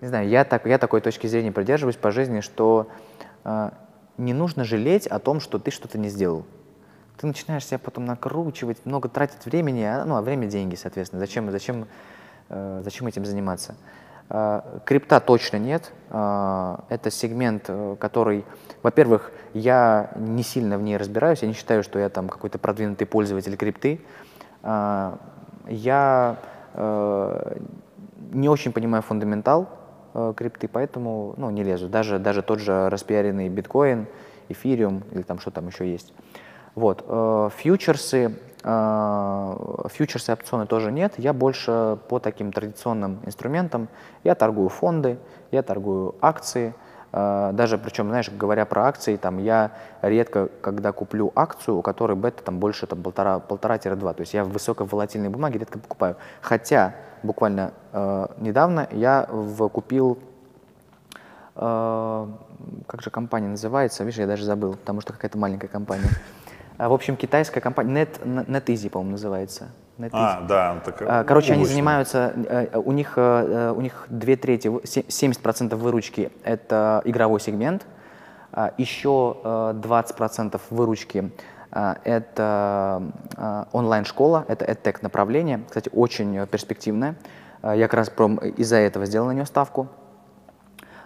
[0.00, 2.88] Не знаю, я, так, я такой точки зрения придерживаюсь по жизни, что
[3.44, 3.70] э,
[4.18, 6.44] не нужно жалеть о том, что ты что-то не сделал.
[7.18, 11.20] Ты начинаешь себя потом накручивать, много тратить времени, а, ну, а время– деньги, соответственно.
[11.20, 11.86] Зачем, зачем,
[12.48, 13.76] э, зачем этим заниматься?
[14.30, 15.92] Э, крипта точно нет.
[16.10, 18.44] Э, это сегмент, э, который,
[18.82, 23.06] во-первых, я не сильно в ней разбираюсь, я не считаю, что я там какой-то продвинутый
[23.06, 24.00] пользователь крипты.
[25.68, 26.36] Я
[28.32, 29.68] не очень понимаю фундаментал
[30.36, 31.88] крипты, поэтому ну, не лезу.
[31.88, 34.06] Даже, даже тот же распиаренный биткоин,
[34.48, 36.14] эфириум или там что там еще есть.
[36.74, 37.04] Вот.
[38.12, 38.30] э,
[38.62, 41.14] Фьючерсы, э, фьючерсы, опционы тоже нет.
[41.18, 43.88] Я больше по таким традиционным инструментам.
[44.24, 45.18] Я торгую фонды,
[45.50, 46.74] я торгую акции.
[47.12, 52.16] Э, Даже, причем, знаешь, говоря про акции, там, я редко, когда куплю акцию, у которой
[52.16, 56.16] бета там больше там, полтора, полтора-два, то есть я в высоковолатильной бумаге редко покупаю.
[56.40, 59.28] Хотя буквально э, недавно я
[59.72, 60.18] купил
[61.56, 62.26] э,
[62.86, 66.08] как же компания называется, видишь, я даже забыл, потому что какая-то маленькая компания.
[66.82, 69.68] А, В общем, китайская компания, Net, NetEasy, по-моему, называется.
[69.98, 70.10] NetEasy.
[70.14, 74.66] А, да, так, А, Короче, они занимаются, э, у них, э, у них две трети,
[74.66, 77.86] в- се- 70% выручки– это игровой сегмент,
[78.52, 81.30] а, еще э, 20% выручки
[82.04, 83.02] это
[83.72, 87.14] онлайн-школа, это EdTech направление, кстати, очень перспективное.
[87.62, 88.12] Я как раз
[88.58, 89.88] из-за этого сделал на нее ставку.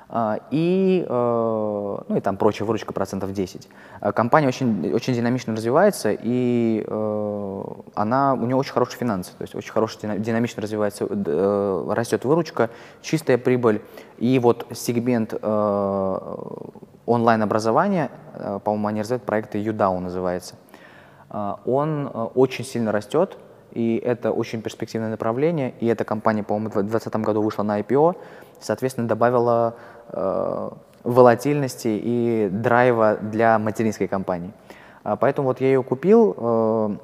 [0.08, 3.68] А, И, э, ну и там прочая выручка процентов 10.
[4.00, 7.62] А Компания очень, очень динамично развивается, и э,
[7.94, 12.24] она, у нее очень хорошие финансы, то есть очень хорошо дина- динамично развивается, э, растет
[12.24, 12.70] выручка,
[13.02, 13.82] чистая прибыль.
[14.18, 15.34] И вот сегмент
[17.06, 18.10] онлайн-образования,
[18.64, 20.54] по-моему, они развивают проект UDAO называется,
[21.30, 23.38] а, он очень сильно растет,
[23.72, 28.16] и это очень перспективное направление, и эта компания, по-моему, в 2020 году вышла на IPO,
[28.58, 29.76] соответственно, добавила
[31.06, 34.52] волатильности и драйва для материнской компании.
[35.04, 36.96] А, Поэтому вот я ее купил, э,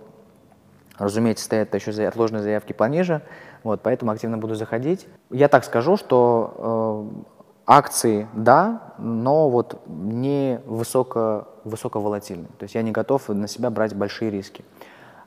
[0.99, 3.23] разумеется, стоят еще отложенные заявки пониже,
[3.63, 5.07] вот, поэтому активно буду заходить.
[5.31, 7.23] Я так скажу, что э,
[7.67, 12.51] акции– да, но вот не высоко, высоковолатильные.
[12.59, 14.65] То есть я не готов на себя брать большие риски.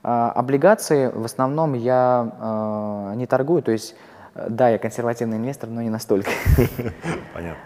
[0.04, 3.96] А, облигации в основном я э, не торгую, то есть э,
[4.36, 6.30] да, я консервативный инвестор, но не настолько.
[7.34, 7.64] Понятно.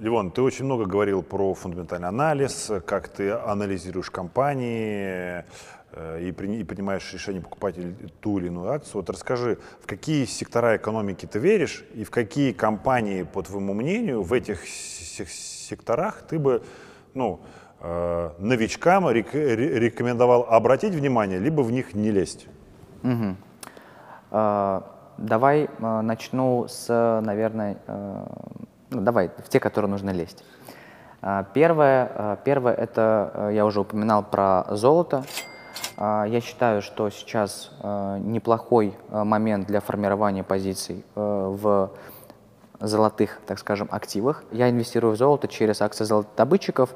[0.00, 5.44] Ливон, ты очень много говорил про фундаментальный анализ, как ты анализируешь компании
[5.92, 7.76] э, и, при- и принимаешь решение покупать
[8.20, 8.96] ту или иную акцию.
[8.96, 14.22] Вот расскажи, в какие сектора экономики ты веришь и в какие компании, по твоему мнению,
[14.22, 16.62] в этих се- секторах ты бы
[17.14, 17.40] ну,
[17.80, 22.48] э, новичкам рек- ре- рекомендовал обратить внимание, либо в них не лезть?
[23.02, 23.36] Мгм.
[24.32, 28.26] А, Давай а, начну с, наверное, э,
[28.90, 30.44] ну, давай, в те, которые нужно лезть.
[31.22, 35.24] А, Первое, первое это, э, я уже упоминал про золото.
[35.96, 41.20] Я считаю, что сейчас э, неплохой э, момент для формирования позиций э,
[41.56, 41.92] в
[42.80, 44.42] золотых, так скажем, активах.
[44.50, 46.92] Я инвестирую в золото через акции золотодобытчиков.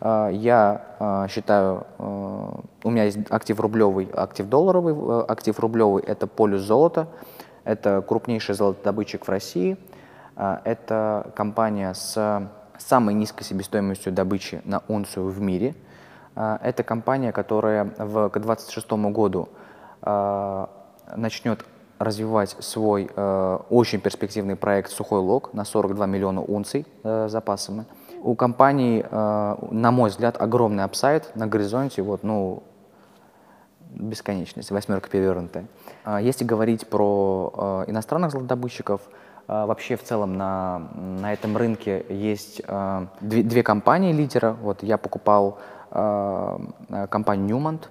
[0.00, 2.02] Э, Я э, считаю, э,
[2.82, 4.94] у меня есть актив рублевый, актив долларовый.
[4.94, 7.06] Э, Актив рублевый– это полюс золота.
[7.70, 9.76] Это крупнейший золотодобытчик в России.
[10.34, 12.48] Э, Это компания с
[12.78, 15.76] самой низкой себестоимостью добычи на унцию в мире.
[16.34, 19.48] Э, Это компания, которая к 2026 году
[20.02, 20.66] э,
[21.14, 21.64] начнет
[22.00, 23.10] развивать свой
[23.68, 27.84] очень перспективный проект «Сухой лог» на 42 миллиона унций э, запасами.
[28.22, 32.62] У компании, на мой взгляд, огромный апсайд на горизонте, вот, ну,
[33.90, 35.66] бесконечность, восьмерка перевернутая.
[36.04, 39.00] А Если говорить про э, иностранных золотодобытчиков,
[39.48, 42.62] э, вообще в целом на, на этом рынке есть
[43.20, 44.56] две, две компании лидера.
[44.60, 45.58] Вот я покупал
[45.90, 47.88] компанию Newmont,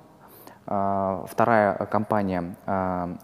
[0.65, 2.55] Вторая компания—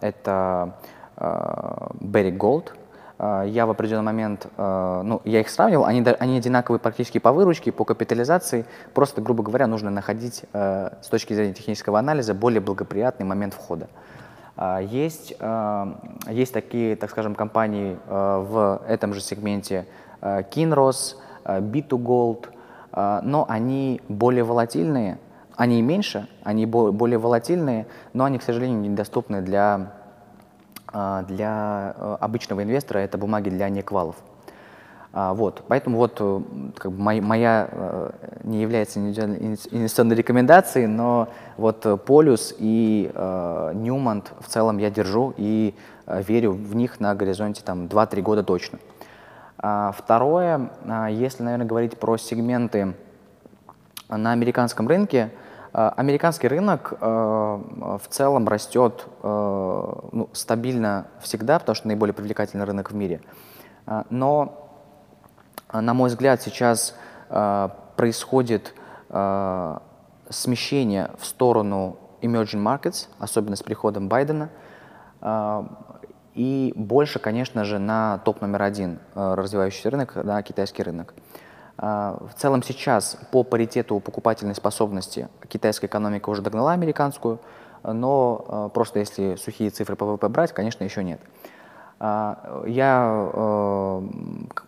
[0.02, 0.74] это
[1.16, 2.72] Berry Gold.
[3.20, 7.86] Я в определенный момент, ну, я их сравнивал, они, они одинаковые практически по выручке, по
[7.86, 8.66] капитализации.
[8.96, 13.90] Просто, грубо говоря, нужно находить с точки зрения технического анализа более благоприятный момент входа.
[14.58, 15.36] Есть,
[16.30, 19.86] есть такие, так скажем, компании в этом же сегменте
[20.22, 22.48] Kinross, B2Gold,
[22.94, 25.20] но они более волатильные,
[25.56, 29.94] они меньше, они более волатильные, но они, к сожалению, недоступны для,
[30.88, 34.18] а, для обычного инвестора, это бумаги для неквалов.
[35.18, 36.42] А, вот, поэтому вот э,
[36.78, 38.12] как бы моя, моя э,
[38.44, 45.74] не является инвестиционной рекомендацией, но вот Полюс и Ньюмонт в целом я держу и
[46.06, 48.80] верю в них на горизонте там 2-3 года точно.
[49.58, 50.70] А, второе,
[51.10, 52.94] если, наверное, говорить про сегменты
[54.10, 55.32] на американском рынке,
[55.76, 62.64] Э, американский рынок э, в целом растет э, ну, стабильно всегда, потому что наиболее привлекательный
[62.64, 63.20] рынок в мире.
[64.10, 64.65] Но,
[65.72, 66.96] на мой взгляд, сейчас
[67.96, 68.74] происходит
[70.30, 74.50] смещение в сторону emerging markets, особенно с приходом Байдена,
[76.34, 81.14] и больше, конечно же, на топ номер один развивающийся рынок, на китайский рынок.
[81.78, 87.40] В целом сейчас по паритету покупательной способности китайская экономика уже догнала американскую,
[87.84, 91.20] но просто если сухие цифры по ВВП брать, конечно, еще нет.
[92.00, 94.02] А, я э,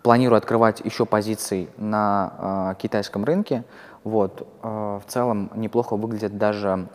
[0.03, 3.63] планирую открывать еще позиции на китайском рынке.
[4.03, 4.47] Вот.
[4.61, 6.87] В целом неплохо выглядят даже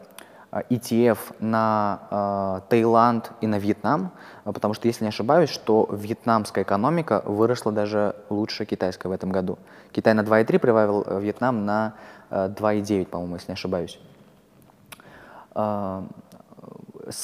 [0.51, 4.13] ETF на Таиланд и на Вьетнам,
[4.45, 9.59] потому что, если не ошибаюсь, что вьетнамская экономика выросла даже лучше китайской в этом году.
[9.93, 11.95] Китай на 2,3 прибавил, э, Вьетнам на
[12.31, 14.01] 2,9, э, по-моему, если не ошибаюсь.
[15.55, 16.05] А,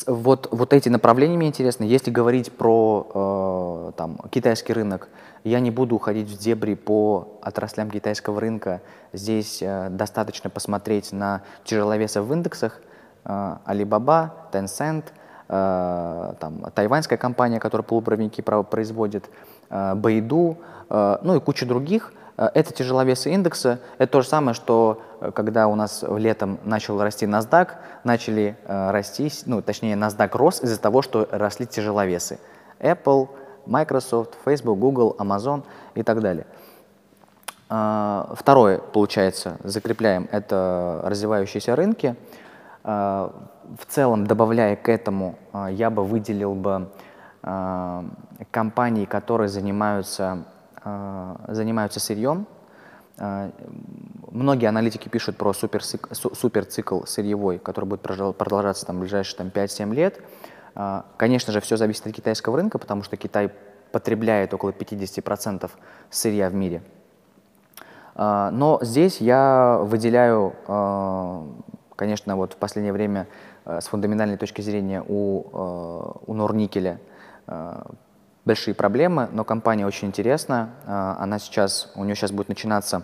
[0.06, 1.84] вот, вот эти направления мне интересны.
[1.84, 5.08] Если говорить про э, там, китайский рынок,
[5.44, 8.80] я не буду уходить в дебри по отраслям китайского рынка.
[9.12, 12.80] Здесь достаточно посмотреть на тяжеловесы в индексах.
[13.24, 15.04] Alibaba, Tencent,
[15.48, 19.30] там, тайваньская компания, которая полупроводники производит,
[19.70, 20.56] Baidu,
[20.90, 22.12] ну и куча других.
[22.38, 23.80] Э, это тяжеловесы индекса.
[23.98, 27.70] Это то же самое, что э, когда у нас летом начал расти NASDAQ,
[28.04, 32.38] начали э, расти, ну, точнее, NASDAQ рос из-за того, что росли тяжеловесы.
[32.78, 33.28] Apple,
[33.66, 35.64] Microsoft, Facebook, Google, Amazon
[35.94, 36.46] и так далее.
[37.68, 42.16] Второе, получается, закрепляем, это развивающиеся рынки.
[42.82, 43.30] В
[43.88, 45.34] целом, добавляя к этому,
[45.68, 46.88] я бы выделил бы
[48.50, 50.44] компании, которые занимаются
[50.84, 52.46] занимаются сырьем.
[53.18, 53.50] А,
[54.30, 60.20] многие аналитики пишут про суперцикл сырьевой, который будет продолжаться там, в ближайшие там, 5-7 лет.
[60.74, 63.50] А, конечно же, все зависит от китайского рынка, потому что Китай
[63.90, 65.70] потребляет около 50%
[66.10, 66.82] сырья в мире.
[68.16, 70.52] Но здесь я выделяю,
[71.94, 73.28] конечно, вот в последнее время
[73.64, 76.98] с фундаментальной точки зрения у, у Норникеля
[78.48, 80.70] большие проблемы, но компания очень интересная.
[80.86, 83.02] А, она сейчас, у нее сейчас будет начинаться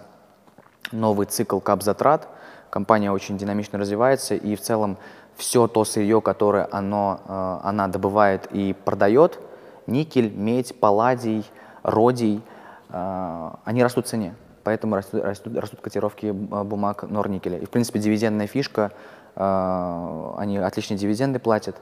[0.90, 2.26] новый цикл кап-затрат.
[2.70, 4.96] Компания очень динамично развивается, и в целом
[5.36, 9.38] все то сырье, которое оно, а, она добывает и продает,
[9.86, 11.44] никель, медь, палладий,
[11.82, 12.42] родий,
[12.88, 14.34] а, они растут в цене.
[14.62, 17.58] Поэтому растут, растут, растут котировки бумаг Норникеля.
[17.58, 18.92] И, в принципе, дивидендная фишка,
[19.36, 21.76] они отличные дивиденды платят.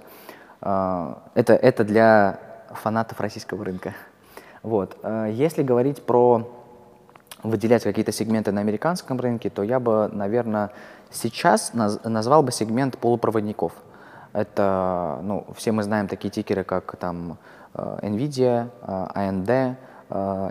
[0.61, 2.41] Это, это для
[2.75, 3.95] фанатов российского рынка.
[4.63, 4.97] Вот.
[5.03, 6.49] Э, если говорить про
[7.43, 10.71] выделять какие-то сегменты на американском рынке, то я бы, наверное,
[11.11, 13.73] сейчас назвал бы сегмент полупроводников.
[14.33, 17.39] Это, ну, все мы знаем такие тикеры, как там
[17.75, 19.77] э, NVIDIA, э, AMD,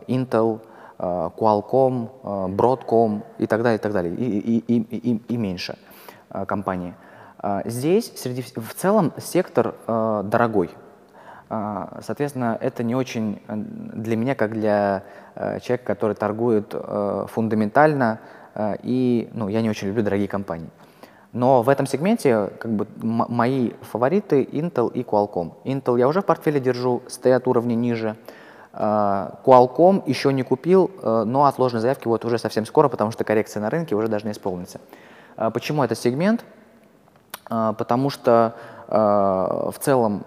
[0.07, 0.59] Intel,
[0.97, 5.78] Qualcomm, Broadcom и так далее, и так далее, и, и, и, и, и меньше
[6.47, 6.95] компании.
[7.65, 10.72] Здесь среди, в целом сектор дорогой,
[12.02, 15.04] соответственно, это не очень э, для меня, как для
[15.36, 18.20] э, человека, который торгует э, фундаментально,
[18.84, 20.70] и ну, я не очень люблю дорогие компании.
[21.32, 25.54] Но в этом сегменте как бы, мои фавориты Intel и Qualcomm.
[25.64, 28.18] Intel я уже в портфеле держу, стоят уровни ниже.
[28.74, 33.70] Qualcomm еще не купил, но отложенные заявки вот уже совсем скоро, потому что коррекция на
[33.70, 34.82] рынке уже должна исполниться.
[35.54, 36.43] Почему этот сегмент?
[37.47, 38.56] Потому что
[38.89, 40.26] в целом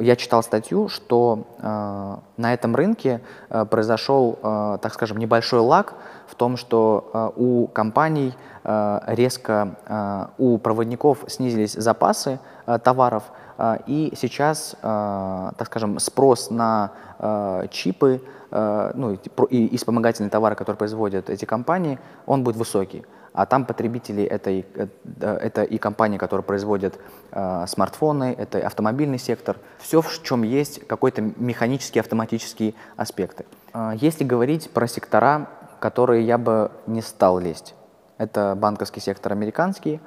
[0.00, 5.94] я читал статью, что э, на этом рынке э, произошел, э, так скажем, небольшой лаг
[6.26, 13.24] в том, что э, у компаний э, резко, э, у проводников снизились запасы э, товаров,
[13.58, 19.12] э, и сейчас, э, так скажем, спрос на э, чипы, э, ну,
[19.50, 24.50] и, и вспомогательные товары, которые производят эти компании, он будет высокий а там потребители это
[24.50, 24.86] и, э,
[25.20, 26.98] это и компании, которые производят
[27.32, 33.44] э, смартфоны, это автомобильный сектор, все, в чем есть какой-то механический, автоматический аспекты.
[33.72, 37.74] Э, если говорить про сектора, которые я бы не стал лезть,
[38.18, 40.00] это банковский сектор американский,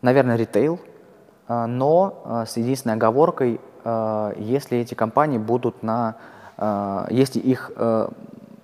[0.00, 0.80] наверное, ритейл,
[1.48, 6.16] э, но э, с единственной оговоркой, э, если эти компании будут на,
[6.56, 8.08] э, если их э,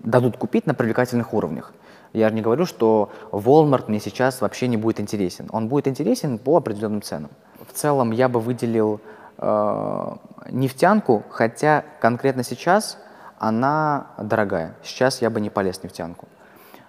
[0.00, 1.72] дадут купить на привлекательных уровнях.
[2.12, 5.48] Я же не говорю, что Walmart мне сейчас вообще не будет интересен.
[5.52, 7.30] Он будет интересен по определенным ценам.
[7.66, 9.00] В целом я бы выделил
[9.36, 10.16] э,
[10.50, 12.98] нефтянку, хотя конкретно сейчас
[13.38, 14.74] она дорогая.
[14.82, 16.28] Сейчас я бы не полез в нефтянку.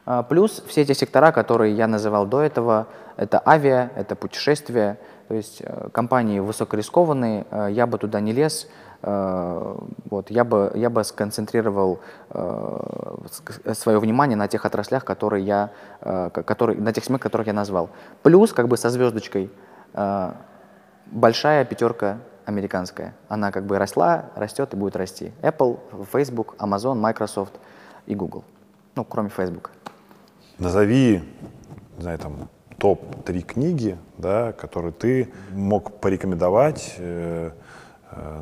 [0.06, 4.98] Э, плюс все эти сектора, которые я называл до этого, это авиа, это путешествия,
[5.28, 8.68] то есть э, компании высокорискованные, э, я бы туда не лез,
[9.02, 12.00] вот, я, бы, я бы сконцентрировал
[12.32, 15.72] э, свое внимание на тех отраслях, которые я,
[16.02, 17.90] э, которые, на тех семьях, которых я назвал.
[18.24, 19.50] Плюс, как бы со звездочкой,
[19.94, 20.32] э,
[21.06, 23.14] большая пятерка американская.
[23.30, 25.32] Она как бы росла, растет и будет расти.
[25.42, 25.80] Apple,
[26.12, 27.54] Facebook, Amazon, Microsoft
[28.06, 28.44] и Google.
[28.96, 29.72] Ну, кроме Facebook.
[30.58, 31.24] Назови,
[31.96, 37.52] не знаю, там, топ-3 книги, да, которые ты мог порекомендовать э, Э,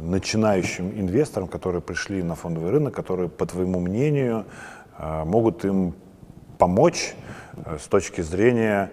[0.01, 4.45] начинающим инвесторам, которые пришли на фондовый рынок, которые, по твоему мнению,
[4.97, 5.93] э, могут им
[6.57, 7.15] помочь
[7.65, 8.91] э, с точки зрения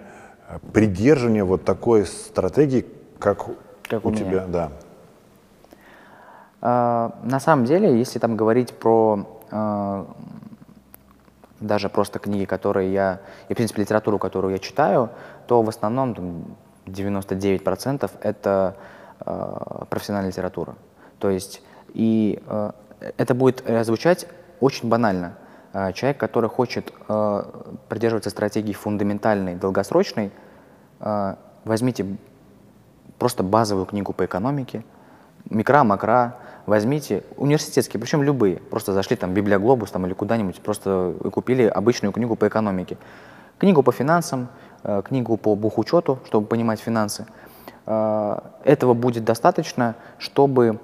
[0.73, 2.85] придерживания вот такой стратегии,
[3.19, 3.47] как,
[3.83, 4.71] как у, у тебя, да.
[6.61, 9.27] На самом деле, если там говорить про
[11.61, 15.11] даже просто книги, которые я, и, в принципе, литературу, которую я читаю,
[15.47, 16.45] то в основном там,
[16.87, 18.94] 99% это Э,
[19.25, 20.77] профессиональная литература.
[21.19, 21.63] То есть,
[21.95, 22.73] и э,
[23.17, 24.27] это будет э, звучать
[24.61, 25.37] очень банально.
[25.95, 26.93] Человек, который хочет
[27.89, 30.31] придерживаться стратегии фундаментальной, долгосрочной,
[31.65, 32.07] возьмите
[33.19, 34.85] просто базовую книгу по экономике,
[35.51, 41.13] микро, макро, возьмите университетские, причем любые, просто зашли там в Библиоглобус там, или куда-нибудь, просто
[41.33, 42.97] купили обычную книгу по экономике,
[43.59, 44.47] книгу по финансам,
[45.05, 47.44] книгу по бухучету, чтобы понимать финансы– Э,
[47.87, 50.79] этого будет достаточно, чтобы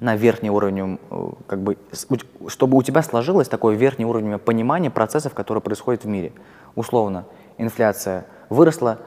[0.00, 1.76] на верхнем уровне, э, как бы,
[2.46, 6.32] чтобы у тебя сложилось такое верхнее уровень понимания процессов, которые происходят в мире.
[6.76, 7.24] Условно,
[7.56, 8.98] инфляция выросла,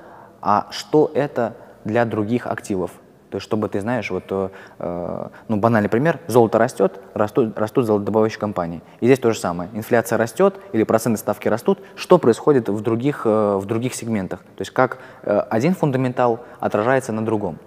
[0.41, 2.91] а что это для других активов?
[3.31, 8.39] То есть, чтобы ты знаешь, вот, э, ну, банальный пример, золото растет, растут, растут золотодобывающие
[8.39, 8.81] компании.
[8.99, 9.69] И здесь то же самое.
[9.73, 11.79] Инфляция растет или процентные ставки растут.
[11.95, 14.39] Что происходит в других, э, в других сегментах?
[14.41, 17.57] То есть, как э, один фундаментал отражается на другом.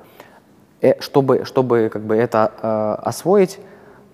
[0.83, 3.59] Э, чтобы, чтобы как бы это э, освоить,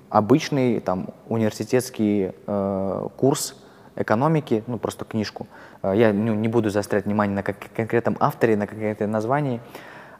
[0.09, 3.57] обычный там, университетский э, курс
[3.97, 5.49] экономики, ну, просто книжку.
[5.83, 9.61] Э, я ну, не буду заострять внимание на как, конкретном авторе, на конкретном названии.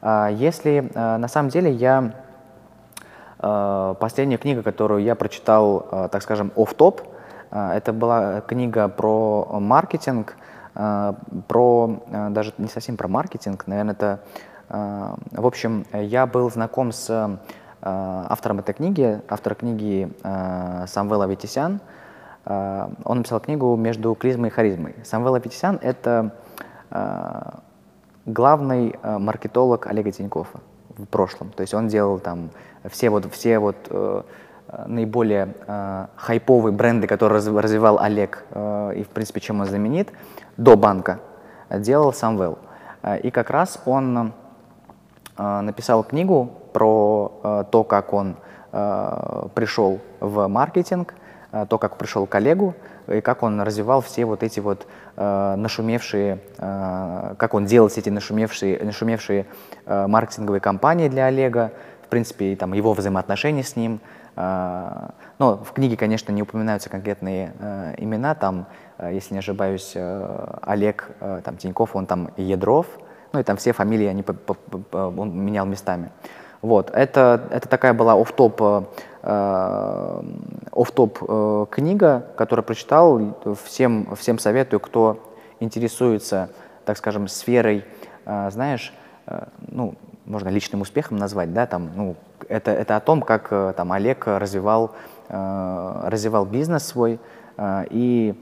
[0.01, 2.13] А, если а, на самом деле я
[3.39, 7.01] а, последняя книга, которую я прочитал, так скажем, оф-топ,
[7.51, 10.37] это была книга про маркетинг,
[10.73, 14.19] про даже не совсем про маркетинг, наверное, это
[14.69, 17.39] в общем, я был знаком с
[17.81, 20.09] автором этой книги, автор книги
[20.87, 21.81] Самвел Аветисян.
[22.45, 24.95] Он написал книгу «Между клизмой и харизмой».
[25.03, 26.31] Самвел Аветисян— это
[28.25, 30.47] главный э, маркетолог Олега Тинькова
[30.97, 31.49] в прошлом.
[31.51, 32.49] То есть он делал там
[32.89, 34.21] все вот, все вот э,
[34.87, 40.09] наиболее э, хайповые бренды, которые раз, развивал Олег, э, и в принципе чем он знаменит,
[40.57, 41.19] до банка,
[41.69, 42.57] делал сам Well.
[43.03, 44.33] Э, и как раз он
[45.37, 48.35] э, написал книгу про э, то, как он
[48.71, 51.15] э, пришел в маркетинг,
[51.51, 52.75] э, то, как пришел к Олегу,
[53.07, 54.85] и как он развивал все вот эти вот э,
[55.55, 59.45] нашумевшие, э, как он делал эти нашумевшие, нашумевшие
[59.85, 61.71] э, маркетинговые кампании для Олега,
[62.03, 63.99] в принципе, и, там, его взаимоотношения с ним.
[64.35, 68.67] Э, но в книге, конечно, не упоминаются конкретные э, имена, там,
[68.97, 72.87] э, если не ошибаюсь, э, Олег э, там, Тиньков, он там Ядров,
[73.33, 74.23] ну и там все фамилии они
[74.91, 76.11] он менял местами.
[76.61, 83.35] Вот, это, это такая была оф-топ э, Э, оф-топ э, книга, которую прочитал.
[83.65, 86.49] Всем, всем советую, кто интересуется,
[86.85, 87.85] так скажем, сферой,
[88.25, 88.93] э, знаешь,
[89.67, 89.95] ну,
[90.25, 92.15] можно личным успехом назвать, да, там, ну,
[92.47, 94.95] это, это о том, как э, там Олег развивал,
[95.29, 97.19] э, развивал бизнес свой
[97.57, 98.35] э, и,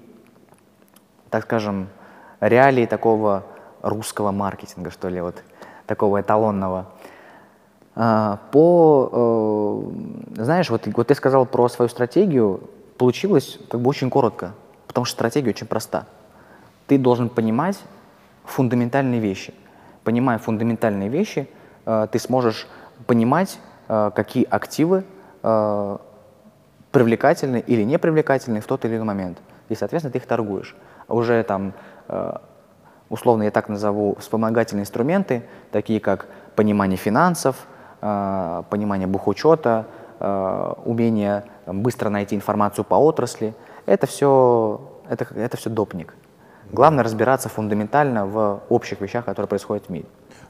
[1.30, 1.90] так скажем,
[2.40, 3.44] реалии такого
[3.82, 5.44] русского маркетинга, что ли, вот
[5.86, 6.88] такого эталонного.
[8.02, 9.84] А, по,
[10.38, 12.62] э, знаешь, вот, вот ты сказал про свою стратегию,
[12.98, 14.54] получилось как бы очень коротко,
[14.88, 16.06] потому что стратегия очень проста.
[16.88, 17.78] Ты должен понимать
[18.46, 19.54] фундаментальные вещи.
[20.06, 21.50] Понимая фундаментальные вещи,
[21.86, 22.68] э, ты сможешь
[23.06, 23.60] понимать,
[23.90, 25.04] э, какие активы
[26.92, 29.38] привлекательны или не привлекательны в тот или иной момент.
[29.70, 30.76] И, соответственно, ты их торгуешь.
[31.08, 31.72] Уже там,
[33.10, 36.28] условно я так назову, вспомогательные инструменты, такие как
[36.58, 37.68] понимание финансов,
[38.00, 39.86] понимание бухучета,
[40.20, 43.54] э, умение быстро найти информацию по отрасли,
[43.86, 46.16] это все, это, это все допник.
[46.72, 50.06] Главное разбираться фундаментально в общих вещах, которые происходят в мире.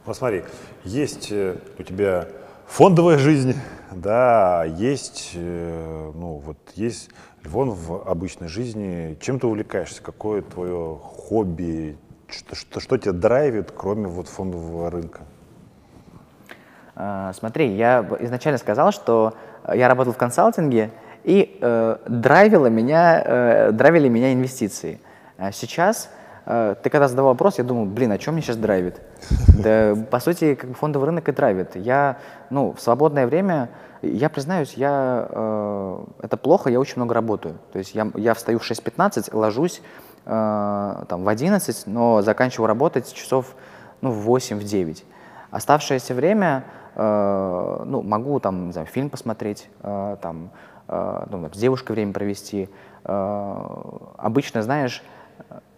[0.06, 0.44] Вот смотри,
[0.84, 2.28] есть э, у тебя
[2.68, 3.56] фондовая жизнь,
[3.92, 7.10] да, есть, э, ну, вот есть
[7.44, 9.18] Львон в обычной жизни.
[9.22, 10.02] Чем ты увлекаешься?
[10.02, 11.98] Какое твое хобби?
[12.28, 15.22] Что, что, что тебя драйвит, кроме вот фондового рынка?
[17.02, 19.34] А, смотри, я изначально сказал, что
[19.74, 20.92] я работал в консалтинге,
[21.24, 25.00] и э, драйвило меня, э, драйвили меня инвестиции.
[25.38, 26.10] А сейчас
[26.46, 29.00] э, ты когда задавал вопрос, я думал, блин, а что мне сейчас драйвит?
[29.64, 31.78] Да, по сути, как бы фондовый рынок и драйвит.
[31.78, 32.18] Я,
[32.50, 33.70] ну, в свободное время,
[34.02, 37.56] я признаюсь, я, э, это плохо, я очень много работаю.
[37.72, 39.82] То есть я, я встаю в 6.15, ложусь
[40.26, 43.56] э, там, в 11, но заканчиваю работать часов
[44.02, 45.06] ну, в 8, в 9.
[45.52, 46.66] Оставшееся время
[47.00, 50.50] э, ну, могу там, не знаю, фильм посмотреть, э, там,
[50.88, 52.70] э, ну, с девушкой время провести.
[53.06, 53.56] Э,
[54.18, 55.02] обычно, знаешь,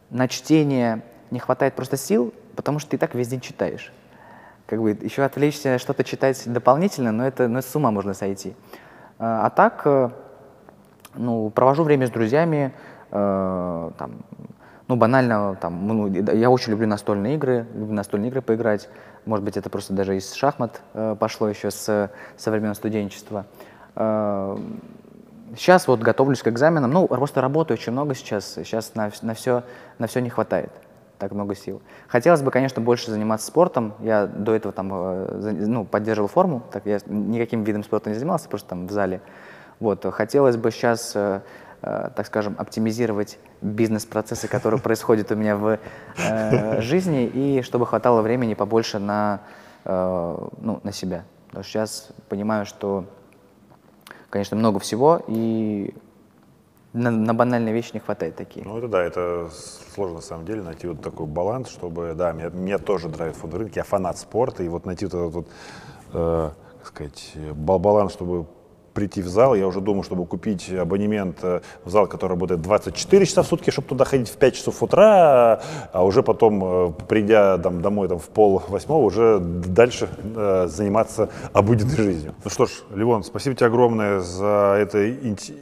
[0.10, 3.93] на чтение не хватает просто сил, потому что ты так весь день читаешь.
[4.65, 8.56] Как бы еще отвлечься, что-то читать дополнительно, но это, ну, это с ума можно сойти.
[9.19, 10.10] А, а так, э,
[11.15, 12.73] ну, провожу время с друзьями,
[13.11, 14.11] э, там,
[14.88, 18.89] ну, банально, там, ну, я очень люблю настольные игры, люблю настольные игры поиграть.
[19.26, 23.45] Может быть, это просто даже из шахмат э, пошло еще с, со времен студенчества.
[23.95, 24.57] Э,
[25.56, 26.91] сейчас вот готовлюсь к экзаменам.
[26.91, 28.53] Ну, просто работаю очень много сейчас.
[28.56, 29.64] Сейчас на, на, все,
[29.99, 30.72] на все не хватает
[31.22, 31.84] так много сил.
[32.07, 33.93] Хотелось бы, конечно, больше заниматься спортом.
[33.99, 38.49] Я до этого там, э, ну, поддерживал форму, так я никаким видом спорта не занимался,
[38.49, 39.22] просто там в зале.
[39.80, 40.03] Вот.
[40.14, 41.41] Хотелось бы сейчас, э, э,
[41.82, 45.80] так скажем, оптимизировать бизнес-процессы, которые происходят у меня в
[46.18, 49.41] э, жизни, и чтобы хватало времени побольше на,
[49.86, 51.26] э, ну, на себя.
[51.48, 53.06] Потому что сейчас понимаю, что,
[54.30, 55.94] конечно, много всего, и
[56.94, 58.66] на, на банальные вещи не хватает такие.
[58.66, 59.49] Ну это да, это
[59.94, 63.66] сложно на самом деле найти вот такой баланс, чтобы, да, меня, меня тоже драйвит фондовый
[63.66, 65.48] рынок, я фанат спорта, и вот найти вот этот вот,
[66.14, 66.49] э,
[66.80, 68.45] как сказать, баланс, чтобы
[68.93, 73.26] прийти в зал, я уже думаю, чтобы купить абонемент э, в зал, который работает 24
[73.26, 75.61] часа в сутки, чтобы туда ходить в 5 часов утра,
[75.93, 81.30] а уже потом, э, придя там, домой там, в пол восьмого, уже дальше э, заниматься
[81.53, 82.35] обыденной жизнью.
[82.43, 85.13] Ну что ж, Ливон, спасибо тебе огромное за это,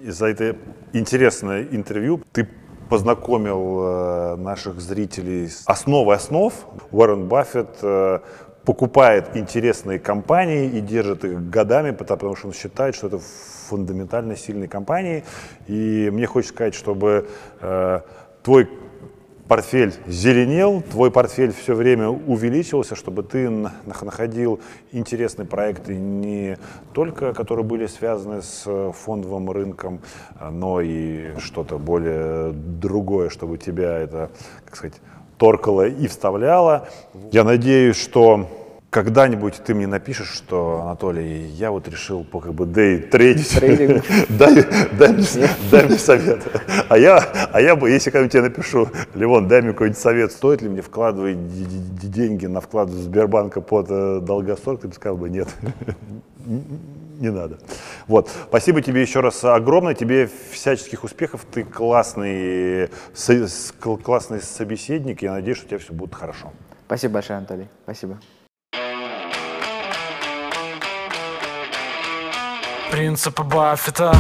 [0.08, 0.56] за это
[0.94, 2.22] интересное интервью.
[2.32, 2.48] Ты
[2.90, 6.54] познакомил э, наших зрителей с основой основ.
[6.92, 8.20] Уоррен Баффет э,
[8.70, 13.18] покупает интересные компании и держит их годами, потому что он считает, что это
[13.68, 15.24] фундаментально сильные компании.
[15.66, 17.28] И мне хочется сказать, чтобы
[17.62, 18.02] э,
[18.44, 18.70] твой
[19.48, 24.60] портфель зеленел, твой портфель все время увеличивался, чтобы ты находил
[24.92, 26.60] интересные проекты не
[26.94, 30.00] только, которые были связаны с фондовым рынком,
[30.52, 34.30] но и что-то более другое, чтобы тебя это,
[34.66, 35.02] как сказать,
[35.40, 36.88] торкало и вставляло.
[37.32, 38.48] Я надеюсь, что
[38.90, 43.54] когда-нибудь ты мне напишешь, что, Анатолий, я вот решил по как бы дейтрейдить,
[44.30, 44.66] дай,
[44.98, 45.16] дай,
[45.72, 46.42] дай мне совет.
[46.90, 50.62] А я, а я бы, если когда-нибудь тебе напишу, Левон, дай мне какой-нибудь совет, стоит
[50.62, 51.38] ли мне вкладывать
[52.10, 55.50] деньги на вклад в Сбербанка под э, долгосрок, ты бы сказал бы нет,
[57.20, 57.60] не надо.
[58.08, 62.90] Вот, спасибо тебе еще раз огромное, тебе всяческих успехов, ты классный,
[64.04, 66.52] классный собеседник, я надеюсь, что у тебя все будет хорошо.
[66.88, 68.18] Спасибо большое, Анатолий, спасибо.
[72.92, 74.12] Принципы Баффета.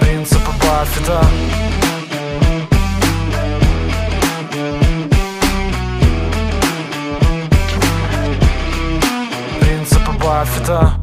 [0.00, 1.24] Принципы Баффета.
[9.60, 10.97] Принципы Баффета